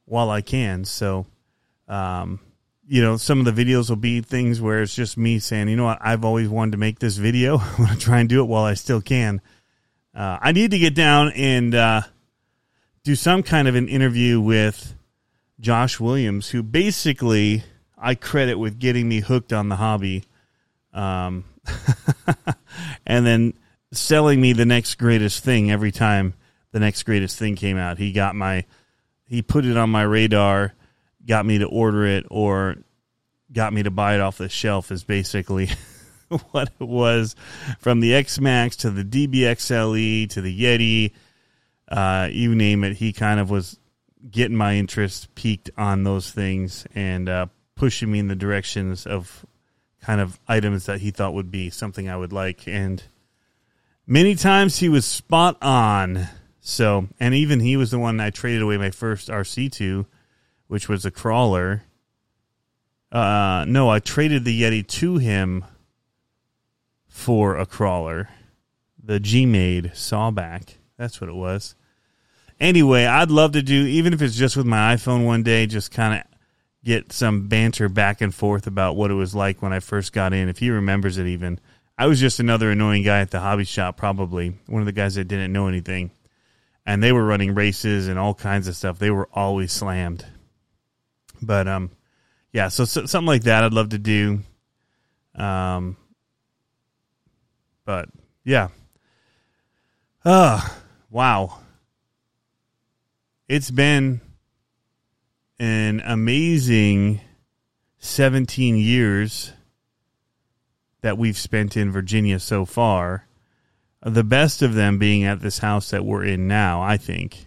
while 0.07 0.31
I 0.31 0.41
can. 0.41 0.85
So, 0.87 1.27
um, 1.89 2.41
you 2.89 3.03
know, 3.03 3.19
some 3.19 3.39
of 3.39 3.45
the 3.45 3.65
videos 3.65 3.91
will 3.91 3.97
be 3.97 4.23
things 4.23 4.59
where 4.59 4.83
it's 4.83 4.95
just 4.95 5.19
me 5.19 5.39
saying, 5.39 5.69
you 5.69 5.77
know 5.77 5.85
what, 5.85 5.99
I've 6.01 6.25
always 6.25 6.49
wanted 6.49 6.73
to 6.73 6.79
make 6.79 6.99
this 6.99 7.19
video. 7.19 7.59
I'm 7.59 7.77
going 7.77 7.91
to 7.91 7.99
try 7.99 8.21
and 8.21 8.29
do 8.29 8.41
it 8.41 8.47
while 8.49 8.65
I 8.65 8.75
still 8.75 9.03
can. 9.03 9.43
Uh, 10.15 10.39
I 10.41 10.53
need 10.53 10.71
to 10.73 10.79
get 10.79 10.95
down 10.95 11.33
and 11.33 11.75
uh, 11.75 12.03
do 13.05 13.15
some 13.15 13.43
kind 13.43 13.69
of 13.69 13.75
an 13.75 13.89
interview 13.89 14.41
with 14.41 14.95
Josh 15.61 16.01
Williams, 16.01 16.49
who 16.49 16.63
basically 16.63 17.63
I 18.03 18.15
credit 18.15 18.59
with 18.59 18.79
getting 18.79 19.09
me 19.09 19.21
hooked 19.21 19.53
on 19.53 19.69
the 19.69 19.77
hobby. 19.77 20.25
Um, 20.93 21.45
and 23.07 23.25
then 23.25 23.55
selling 23.93 24.41
me 24.41 24.53
the 24.53 24.67
next 24.67 24.97
greatest 24.97 25.45
thing 25.45 25.71
every 25.71 25.93
time 25.93 26.35
the 26.73 26.81
next 26.81 27.05
greatest 27.05 27.39
thing 27.39 27.57
came 27.57 27.79
out. 27.79 27.99
He 27.99 28.13
got 28.13 28.35
my, 28.35 28.65
he 29.25 29.43
put 29.43 29.65
it 29.65 29.77
on 29.77 29.91
my 29.91 30.03
radar 30.03 30.75
got 31.27 31.47
me 31.47 31.59
to 31.59 31.67
order 31.67 32.05
it 32.05 32.27
or 32.31 32.77
got 33.53 33.73
me 33.73 33.83
to 33.83 33.91
buy 33.91 34.15
it 34.15 34.21
off 34.21 34.39
the 34.39 34.49
shelf 34.49 34.91
is 34.91 35.05
basically 35.05 35.71
what 36.51 36.71
it 36.81 36.85
was 36.85 37.37
from 37.79 38.01
the 38.01 38.15
X-Maxx 38.15 38.77
to 38.77 38.91
the 38.91 39.05
DBXLE 39.05 40.29
to 40.31 40.41
the 40.41 40.61
Yeti, 40.61 41.13
uh, 41.89 42.29
you 42.31 42.55
name 42.55 42.85
it. 42.85 42.97
He 42.97 43.13
kind 43.13 43.39
of 43.39 43.51
was 43.51 43.79
getting 44.31 44.57
my 44.57 44.77
interest 44.77 45.35
peaked 45.35 45.71
on 45.77 46.05
those 46.05 46.31
things 46.31 46.87
and 46.95 47.29
uh, 47.29 47.47
pushing 47.83 48.13
me 48.13 48.21
in 48.21 48.29
the 48.29 48.37
directions 48.37 49.09
of 49.09 49.45
kind 50.01 50.21
of 50.21 50.39
items 50.47 50.87
that 50.87 51.01
he 51.01 51.11
thought 51.11 51.35
would 51.35 51.51
be 51.51 51.69
something 51.69 52.09
I 52.09 52.17
would 52.17 52.33
like. 52.33 52.69
And 52.69 53.03
many 54.07 54.37
times 54.37 54.79
he 54.79 54.89
was 54.89 55.05
spot 55.05 55.57
on. 55.61 56.29
So, 56.61 57.09
and 57.19 57.35
even 57.35 57.59
he 57.59 57.77
was 57.77 57.91
the 57.91 57.99
one 57.99 58.21
I 58.21 58.31
traded 58.31 58.63
away 58.63 58.77
my 58.77 58.93
first 58.93 59.27
RC 59.27 59.73
to 59.73 60.07
which 60.69 60.89
was 60.89 61.05
a 61.05 61.11
crawler. 61.11 61.83
Uh, 63.11 63.65
no, 63.67 63.91
I 63.91 63.99
traded 63.99 64.45
the 64.45 64.63
Yeti 64.63 64.87
to 64.87 65.19
him 65.19 65.65
for 67.09 67.57
a 67.57 67.67
crawler, 67.67 68.29
the 69.03 69.19
Gmade 69.19 69.91
Sawback. 69.97 70.77
That's 70.97 71.21
what 71.21 71.29
it 71.29 71.35
was. 71.35 71.75
Anyway, 72.61 73.07
I'd 73.07 73.33
love 73.33 73.51
to 73.53 73.63
do 73.63 73.87
even 73.87 74.13
if 74.13 74.23
it's 74.23 74.37
just 74.37 74.57
with 74.57 74.67
my 74.67 74.95
iPhone 74.95 75.27
one 75.27 75.43
day, 75.43 75.67
just 75.67 75.91
kind 75.91 76.21
of 76.21 76.32
get 76.85 77.13
some 77.13 77.49
banter 77.49 77.89
back 77.89 78.21
and 78.21 78.35
forth 78.35 78.67
about 78.67 78.97
what 78.97 79.11
it 79.11 79.15
was 79.15 79.35
like 79.35 79.63
when 79.63 79.73
I 79.73 79.81
first 79.81 80.13
got 80.13 80.33
in. 80.33 80.49
If 80.49 80.59
he 80.59 80.71
remembers 80.71 81.19
it, 81.19 81.27
even 81.27 81.61
I 81.97 82.07
was 82.07 82.19
just 82.19 82.41
another 82.41 82.71
annoying 82.71 83.03
guy 83.03 83.21
at 83.21 83.31
the 83.31 83.41
hobby 83.41 83.65
shop, 83.65 83.97
probably 83.97 84.57
one 84.67 84.83
of 84.83 84.87
the 84.87 84.93
guys 84.93 85.15
that 85.15 85.29
didn't 85.29 85.53
know 85.53 85.69
anything, 85.69 86.11
and 86.85 87.03
they 87.03 87.13
were 87.13 87.25
running 87.25 87.55
races 87.55 88.09
and 88.09 88.19
all 88.19 88.35
kinds 88.35 88.67
of 88.67 88.77
stuff. 88.77 88.99
They 88.99 89.11
were 89.11 89.29
always 89.33 89.73
slammed. 89.73 90.27
But 91.41 91.69
um, 91.69 91.91
yeah, 92.53 92.69
so, 92.69 92.85
so, 92.85 93.07
something 93.07 93.27
like 93.27 93.45
that 93.45 93.65
I'd 93.65 93.73
love 93.73 93.91
to 93.91 93.99
do. 93.99 94.41
Um, 95.35 95.97
but 97.85 98.09
yeah. 98.45 98.69
Uh, 100.25 100.67
wow. 101.11 101.59
It's 103.49 103.71
been 103.71 104.21
an 105.63 106.03
amazing 106.05 107.21
17 107.99 108.77
years 108.77 109.53
that 111.03 111.17
we've 111.17 111.39
spent 111.39 111.77
in 111.77 111.93
Virginia 111.93 112.41
so 112.41 112.65
far. 112.65 113.29
The 114.05 114.25
best 114.25 114.61
of 114.63 114.75
them 114.75 114.99
being 114.99 115.23
at 115.23 115.39
this 115.39 115.59
house 115.59 115.91
that 115.91 116.05
we're 116.05 116.25
in 116.25 116.49
now, 116.49 116.83
I 116.83 116.97
think. 116.97 117.47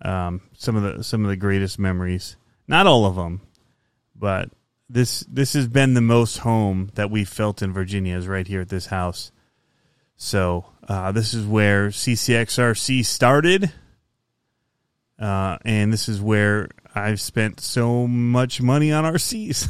Um, 0.00 0.42
some 0.56 0.76
of 0.76 0.82
the 0.84 1.02
some 1.02 1.24
of 1.24 1.28
the 1.28 1.36
greatest 1.36 1.76
memories. 1.76 2.36
Not 2.68 2.86
all 2.86 3.04
of 3.04 3.16
them, 3.16 3.40
but 4.14 4.50
this 4.88 5.26
this 5.28 5.54
has 5.54 5.66
been 5.66 5.94
the 5.94 6.00
most 6.00 6.38
home 6.38 6.92
that 6.94 7.10
we've 7.10 7.28
felt 7.28 7.62
in 7.62 7.72
Virginia 7.72 8.16
is 8.16 8.28
right 8.28 8.46
here 8.46 8.60
at 8.60 8.68
this 8.68 8.86
house. 8.86 9.32
So 10.16 10.66
uh, 10.88 11.10
this 11.10 11.34
is 11.34 11.44
where 11.44 11.88
CCXRC 11.88 13.04
started, 13.04 13.72
uh, 15.18 15.58
and 15.64 15.92
this 15.92 16.08
is 16.08 16.20
where 16.22 16.68
I've 16.94 17.20
spent 17.20 17.60
so 17.60 18.06
much 18.06 18.60
money 18.60 18.92
on 18.92 19.04
RCs 19.04 19.68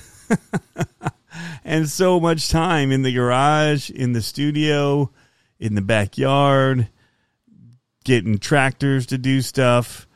and 1.64 1.88
so 1.88 2.18
much 2.18 2.48
time 2.48 2.90
in 2.90 3.02
the 3.02 3.12
garage, 3.12 3.90
in 3.90 4.12
the 4.12 4.22
studio, 4.22 5.10
in 5.58 5.74
the 5.74 5.82
backyard, 5.82 6.88
getting 8.04 8.38
tractors 8.38 9.06
to 9.06 9.18
do 9.18 9.42
stuff. 9.42 10.06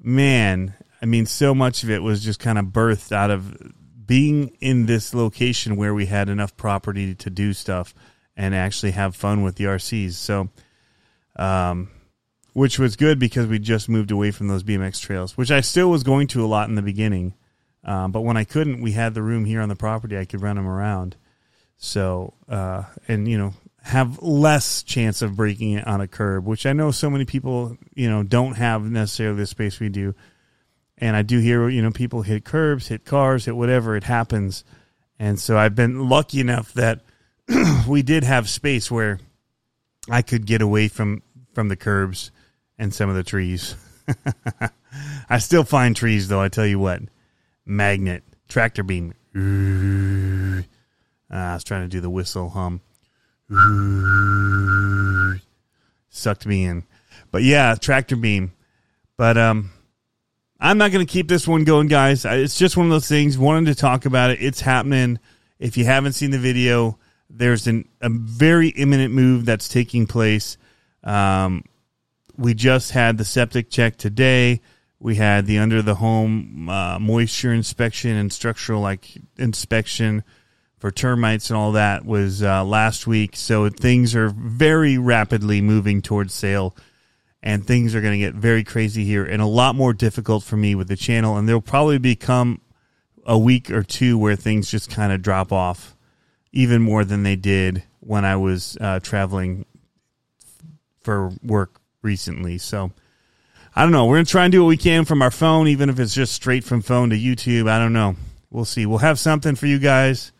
Man, 0.00 0.74
I 1.02 1.06
mean, 1.06 1.26
so 1.26 1.54
much 1.54 1.82
of 1.82 1.90
it 1.90 2.02
was 2.02 2.24
just 2.24 2.40
kind 2.40 2.58
of 2.58 2.66
birthed 2.66 3.12
out 3.12 3.30
of 3.30 3.72
being 4.06 4.56
in 4.60 4.86
this 4.86 5.14
location 5.14 5.76
where 5.76 5.94
we 5.94 6.06
had 6.06 6.28
enough 6.28 6.56
property 6.56 7.14
to 7.16 7.28
do 7.28 7.52
stuff 7.52 7.94
and 8.36 8.54
actually 8.54 8.92
have 8.92 9.16
fun 9.16 9.42
with 9.42 9.56
the 9.56 9.64
RCs. 9.64 10.12
So, 10.12 10.48
um, 11.36 11.90
which 12.56 12.78
was 12.78 12.96
good 12.96 13.18
because 13.18 13.46
we 13.46 13.58
just 13.58 13.86
moved 13.86 14.10
away 14.10 14.30
from 14.30 14.48
those 14.48 14.62
BMX 14.62 14.98
trails, 14.98 15.36
which 15.36 15.50
I 15.50 15.60
still 15.60 15.90
was 15.90 16.02
going 16.02 16.26
to 16.28 16.42
a 16.42 16.48
lot 16.48 16.70
in 16.70 16.74
the 16.74 16.80
beginning. 16.80 17.34
Um, 17.84 18.12
but 18.12 18.22
when 18.22 18.38
I 18.38 18.44
couldn't, 18.44 18.80
we 18.80 18.92
had 18.92 19.12
the 19.12 19.20
room 19.20 19.44
here 19.44 19.60
on 19.60 19.68
the 19.68 19.76
property. 19.76 20.16
I 20.16 20.24
could 20.24 20.40
run 20.40 20.56
them 20.56 20.66
around. 20.66 21.16
So, 21.76 22.32
uh, 22.48 22.84
and 23.08 23.28
you 23.28 23.36
know, 23.36 23.52
have 23.82 24.22
less 24.22 24.82
chance 24.82 25.20
of 25.20 25.36
breaking 25.36 25.72
it 25.72 25.86
on 25.86 26.00
a 26.00 26.08
curb, 26.08 26.46
which 26.46 26.64
I 26.64 26.72
know 26.72 26.92
so 26.92 27.10
many 27.10 27.26
people, 27.26 27.76
you 27.94 28.08
know, 28.08 28.22
don't 28.22 28.54
have 28.54 28.82
necessarily 28.90 29.36
the 29.36 29.46
space 29.46 29.78
we 29.78 29.90
do. 29.90 30.14
And 30.96 31.14
I 31.14 31.20
do 31.20 31.38
hear, 31.40 31.68
you 31.68 31.82
know, 31.82 31.90
people 31.90 32.22
hit 32.22 32.46
curbs, 32.46 32.88
hit 32.88 33.04
cars, 33.04 33.44
hit 33.44 33.54
whatever, 33.54 33.96
it 33.96 34.04
happens. 34.04 34.64
And 35.18 35.38
so 35.38 35.58
I've 35.58 35.74
been 35.74 36.08
lucky 36.08 36.40
enough 36.40 36.72
that 36.72 37.02
we 37.86 38.00
did 38.00 38.24
have 38.24 38.48
space 38.48 38.90
where 38.90 39.20
I 40.10 40.22
could 40.22 40.46
get 40.46 40.62
away 40.62 40.88
from 40.88 41.22
from 41.52 41.68
the 41.68 41.76
curbs 41.76 42.30
and 42.78 42.94
some 42.94 43.08
of 43.08 43.16
the 43.16 43.22
trees. 43.22 43.74
I 45.28 45.38
still 45.38 45.64
find 45.64 45.94
trees 45.94 46.28
though, 46.28 46.40
I 46.40 46.48
tell 46.48 46.66
you 46.66 46.78
what. 46.78 47.02
Magnet, 47.64 48.22
tractor 48.48 48.82
beam. 48.82 49.14
Uh, 49.34 50.62
I 51.34 51.54
was 51.54 51.64
trying 51.64 51.82
to 51.82 51.88
do 51.88 52.00
the 52.00 52.10
whistle 52.10 52.50
hum. 52.50 52.80
Sucked 56.10 56.46
me 56.46 56.64
in. 56.64 56.84
But 57.30 57.42
yeah, 57.42 57.74
tractor 57.74 58.16
beam. 58.16 58.52
But 59.16 59.36
um 59.36 59.70
I'm 60.58 60.78
not 60.78 60.90
going 60.90 61.06
to 61.06 61.12
keep 61.12 61.28
this 61.28 61.46
one 61.46 61.64
going, 61.64 61.86
guys. 61.86 62.24
It's 62.24 62.56
just 62.56 62.76
one 62.76 62.86
of 62.86 62.92
those 62.92 63.08
things. 63.08 63.36
Wanted 63.36 63.66
to 63.66 63.74
talk 63.74 64.06
about 64.06 64.30
it. 64.30 64.40
It's 64.40 64.60
happening. 64.60 65.18
If 65.58 65.76
you 65.76 65.84
haven't 65.84 66.14
seen 66.14 66.30
the 66.30 66.38
video, 66.38 66.98
there's 67.28 67.66
an, 67.66 67.88
a 68.00 68.08
very 68.08 68.68
imminent 68.68 69.12
move 69.12 69.44
that's 69.44 69.68
taking 69.68 70.06
place. 70.06 70.56
Um, 71.04 71.64
we 72.38 72.54
just 72.54 72.92
had 72.92 73.18
the 73.18 73.24
septic 73.24 73.70
check 73.70 73.96
today. 73.96 74.60
We 74.98 75.16
had 75.16 75.46
the 75.46 75.58
under 75.58 75.82
the 75.82 75.94
home 75.94 76.68
uh, 76.68 76.98
moisture 76.98 77.52
inspection 77.52 78.16
and 78.16 78.32
structural 78.32 78.80
like 78.80 79.18
inspection 79.36 80.24
for 80.78 80.90
termites 80.90 81.50
and 81.50 81.56
all 81.56 81.72
that 81.72 82.04
was 82.04 82.42
uh, 82.42 82.64
last 82.64 83.06
week. 83.06 83.36
So 83.36 83.68
things 83.68 84.14
are 84.14 84.28
very 84.28 84.98
rapidly 84.98 85.60
moving 85.60 86.02
towards 86.02 86.34
sale 86.34 86.76
and 87.42 87.66
things 87.66 87.94
are 87.94 88.00
going 88.00 88.12
to 88.12 88.18
get 88.18 88.34
very 88.34 88.64
crazy 88.64 89.04
here 89.04 89.24
and 89.24 89.40
a 89.40 89.46
lot 89.46 89.74
more 89.74 89.92
difficult 89.92 90.44
for 90.44 90.56
me 90.56 90.74
with 90.74 90.88
the 90.88 90.96
channel. 90.96 91.36
And 91.36 91.48
there'll 91.48 91.60
probably 91.60 91.98
become 91.98 92.60
a 93.24 93.38
week 93.38 93.70
or 93.70 93.82
two 93.82 94.18
where 94.18 94.36
things 94.36 94.70
just 94.70 94.90
kind 94.90 95.12
of 95.12 95.22
drop 95.22 95.52
off 95.52 95.96
even 96.52 96.80
more 96.82 97.04
than 97.04 97.22
they 97.22 97.36
did 97.36 97.82
when 98.00 98.24
I 98.24 98.36
was 98.36 98.78
uh, 98.80 99.00
traveling 99.00 99.66
for 101.00 101.32
work 101.42 101.80
recently. 102.06 102.56
So 102.56 102.92
I 103.74 103.82
don't 103.82 103.92
know. 103.92 104.06
We're 104.06 104.16
going 104.16 104.24
to 104.24 104.30
try 104.30 104.44
and 104.44 104.52
do 104.52 104.62
what 104.62 104.68
we 104.68 104.78
can 104.78 105.04
from 105.04 105.20
our 105.20 105.30
phone, 105.30 105.68
even 105.68 105.90
if 105.90 105.98
it's 106.00 106.14
just 106.14 106.32
straight 106.32 106.64
from 106.64 106.80
phone 106.80 107.10
to 107.10 107.16
YouTube. 107.16 107.68
I 107.68 107.78
don't 107.78 107.92
know. 107.92 108.16
We'll 108.50 108.64
see. 108.64 108.86
We'll 108.86 108.98
have 108.98 109.18
something 109.18 109.54
for 109.54 109.66
you 109.66 109.78
guys 109.78 110.32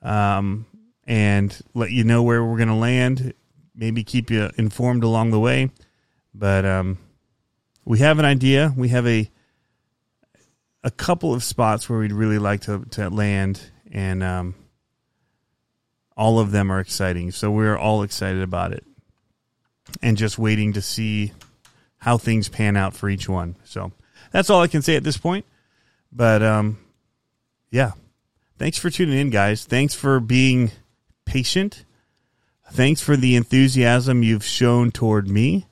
um, 0.00 0.66
and 1.04 1.58
let 1.74 1.90
you 1.90 2.04
know 2.04 2.22
where 2.22 2.44
we're 2.44 2.58
going 2.58 2.68
to 2.68 2.74
land. 2.74 3.34
Maybe 3.74 4.04
keep 4.04 4.30
you 4.30 4.50
informed 4.56 5.02
along 5.02 5.30
the 5.30 5.40
way. 5.40 5.70
But 6.34 6.64
um, 6.64 6.98
we 7.84 7.98
have 7.98 8.20
an 8.20 8.24
idea. 8.24 8.72
We 8.76 8.90
have 8.90 9.08
a 9.08 9.28
a 10.84 10.90
couple 10.90 11.32
of 11.32 11.42
spots 11.42 11.88
where 11.88 11.98
we'd 11.98 12.12
really 12.12 12.38
like 12.38 12.62
to, 12.62 12.84
to 12.90 13.08
land, 13.08 13.60
and 13.90 14.22
um, 14.22 14.54
all 16.16 16.40
of 16.40 16.50
them 16.50 16.72
are 16.72 16.80
exciting. 16.80 17.30
So 17.30 17.50
we're 17.50 17.76
all 17.76 18.02
excited 18.02 18.42
about 18.42 18.72
it, 18.72 18.84
and 20.00 20.16
just 20.16 20.38
waiting 20.38 20.72
to 20.74 20.82
see 20.82 21.32
how 21.98 22.18
things 22.18 22.48
pan 22.48 22.76
out 22.76 22.94
for 22.94 23.08
each 23.08 23.28
one. 23.28 23.56
So 23.64 23.92
that's 24.30 24.50
all 24.50 24.60
I 24.60 24.68
can 24.68 24.82
say 24.82 24.96
at 24.96 25.04
this 25.04 25.16
point. 25.16 25.44
But 26.10 26.42
um, 26.42 26.78
yeah, 27.70 27.92
thanks 28.58 28.78
for 28.78 28.90
tuning 28.90 29.18
in, 29.18 29.30
guys. 29.30 29.64
Thanks 29.64 29.94
for 29.94 30.20
being 30.20 30.70
patient. 31.24 31.84
Thanks 32.70 33.00
for 33.00 33.16
the 33.16 33.36
enthusiasm 33.36 34.22
you've 34.22 34.44
shown 34.44 34.90
toward 34.90 35.28
me 35.28 35.66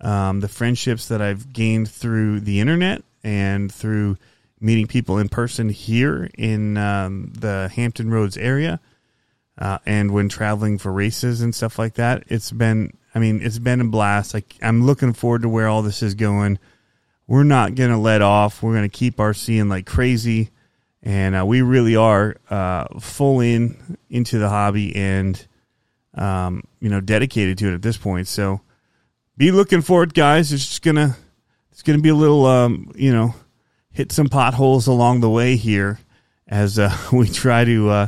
um, 0.00 0.40
the 0.40 0.48
friendships 0.48 1.08
that 1.08 1.22
I've 1.22 1.52
gained 1.52 1.90
through 1.90 2.40
the 2.40 2.60
internet 2.60 3.02
and 3.24 3.72
through 3.72 4.16
meeting 4.60 4.86
people 4.86 5.18
in 5.18 5.28
person 5.28 5.68
here 5.68 6.30
in 6.36 6.76
um, 6.76 7.32
the 7.38 7.70
Hampton 7.74 8.10
Roads 8.10 8.36
area, 8.36 8.80
uh, 9.58 9.78
and 9.86 10.10
when 10.10 10.28
traveling 10.28 10.78
for 10.78 10.92
races 10.92 11.40
and 11.40 11.54
stuff 11.54 11.78
like 11.78 11.94
that. 11.94 12.24
It's 12.28 12.50
been, 12.50 12.96
I 13.14 13.18
mean, 13.18 13.40
it's 13.42 13.58
been 13.58 13.80
a 13.80 13.84
blast. 13.84 14.34
Like 14.34 14.54
I'm 14.62 14.84
looking 14.84 15.12
forward 15.12 15.42
to 15.42 15.48
where 15.48 15.68
all 15.68 15.82
this 15.82 16.02
is 16.02 16.14
going. 16.14 16.58
We're 17.26 17.44
not 17.44 17.74
gonna 17.74 18.00
let 18.00 18.22
off. 18.22 18.62
We're 18.62 18.74
gonna 18.74 18.88
keep 18.88 19.16
RCing 19.16 19.68
like 19.68 19.86
crazy, 19.86 20.50
and 21.02 21.34
uh, 21.34 21.44
we 21.44 21.62
really 21.62 21.96
are 21.96 22.36
uh, 22.50 23.00
full 23.00 23.40
in 23.40 23.96
into 24.08 24.38
the 24.38 24.48
hobby 24.48 24.94
and 24.94 25.46
um, 26.14 26.62
you 26.80 26.88
know 26.88 27.00
dedicated 27.00 27.58
to 27.58 27.70
it 27.70 27.74
at 27.74 27.82
this 27.82 27.96
point. 27.96 28.28
So 28.28 28.60
be 29.36 29.50
looking 29.50 29.82
for 29.82 30.02
it, 30.04 30.14
guys. 30.14 30.52
It's 30.52 30.66
just 30.66 30.82
gonna 30.82 31.16
it's 31.72 31.82
gonna 31.82 31.98
be 31.98 32.10
a 32.10 32.14
little 32.14 32.46
um, 32.46 32.92
you 32.94 33.12
know 33.12 33.34
hit 33.90 34.12
some 34.12 34.28
potholes 34.28 34.86
along 34.86 35.20
the 35.20 35.30
way 35.30 35.56
here 35.56 35.98
as 36.46 36.78
uh, 36.78 36.96
we 37.12 37.26
try 37.28 37.64
to 37.64 37.88
uh, 37.88 38.06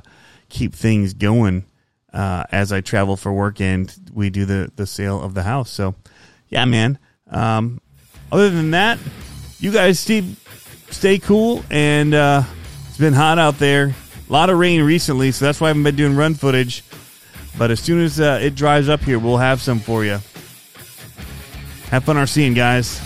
keep 0.48 0.74
things 0.74 1.14
going 1.14 1.64
uh, 2.12 2.44
as 2.50 2.72
I 2.72 2.80
travel 2.80 3.16
for 3.16 3.32
work 3.32 3.60
and 3.60 3.94
we 4.12 4.30
do 4.30 4.44
the 4.44 4.72
the 4.76 4.86
sale 4.86 5.22
of 5.22 5.34
the 5.34 5.42
house. 5.42 5.70
So 5.70 5.94
yeah, 6.48 6.64
man. 6.64 6.98
Um, 7.30 7.80
other 8.32 8.50
than 8.50 8.70
that, 8.72 8.98
you 9.58 9.72
guys 9.72 10.00
stay 10.00 10.24
stay 10.90 11.18
cool 11.18 11.64
and 11.70 12.14
uh, 12.14 12.42
it's 12.88 12.98
been 12.98 13.14
hot 13.14 13.38
out 13.38 13.58
there. 13.58 13.94
A 14.28 14.32
lot 14.32 14.50
of 14.50 14.58
rain 14.58 14.82
recently, 14.82 15.32
so 15.32 15.44
that's 15.46 15.60
why 15.60 15.66
I 15.66 15.70
haven't 15.70 15.84
been 15.84 15.96
doing 15.96 16.16
run 16.16 16.34
footage. 16.34 16.84
But 17.56 17.70
as 17.70 17.80
soon 17.80 18.00
as 18.00 18.20
uh, 18.20 18.38
it 18.42 18.54
dries 18.54 18.88
up 18.88 19.00
here, 19.00 19.18
we'll 19.18 19.38
have 19.38 19.60
some 19.60 19.80
for 19.80 20.04
you. 20.04 20.18
Have 21.90 22.04
fun 22.04 22.16
RCing, 22.16 22.54
guys. 22.54 23.00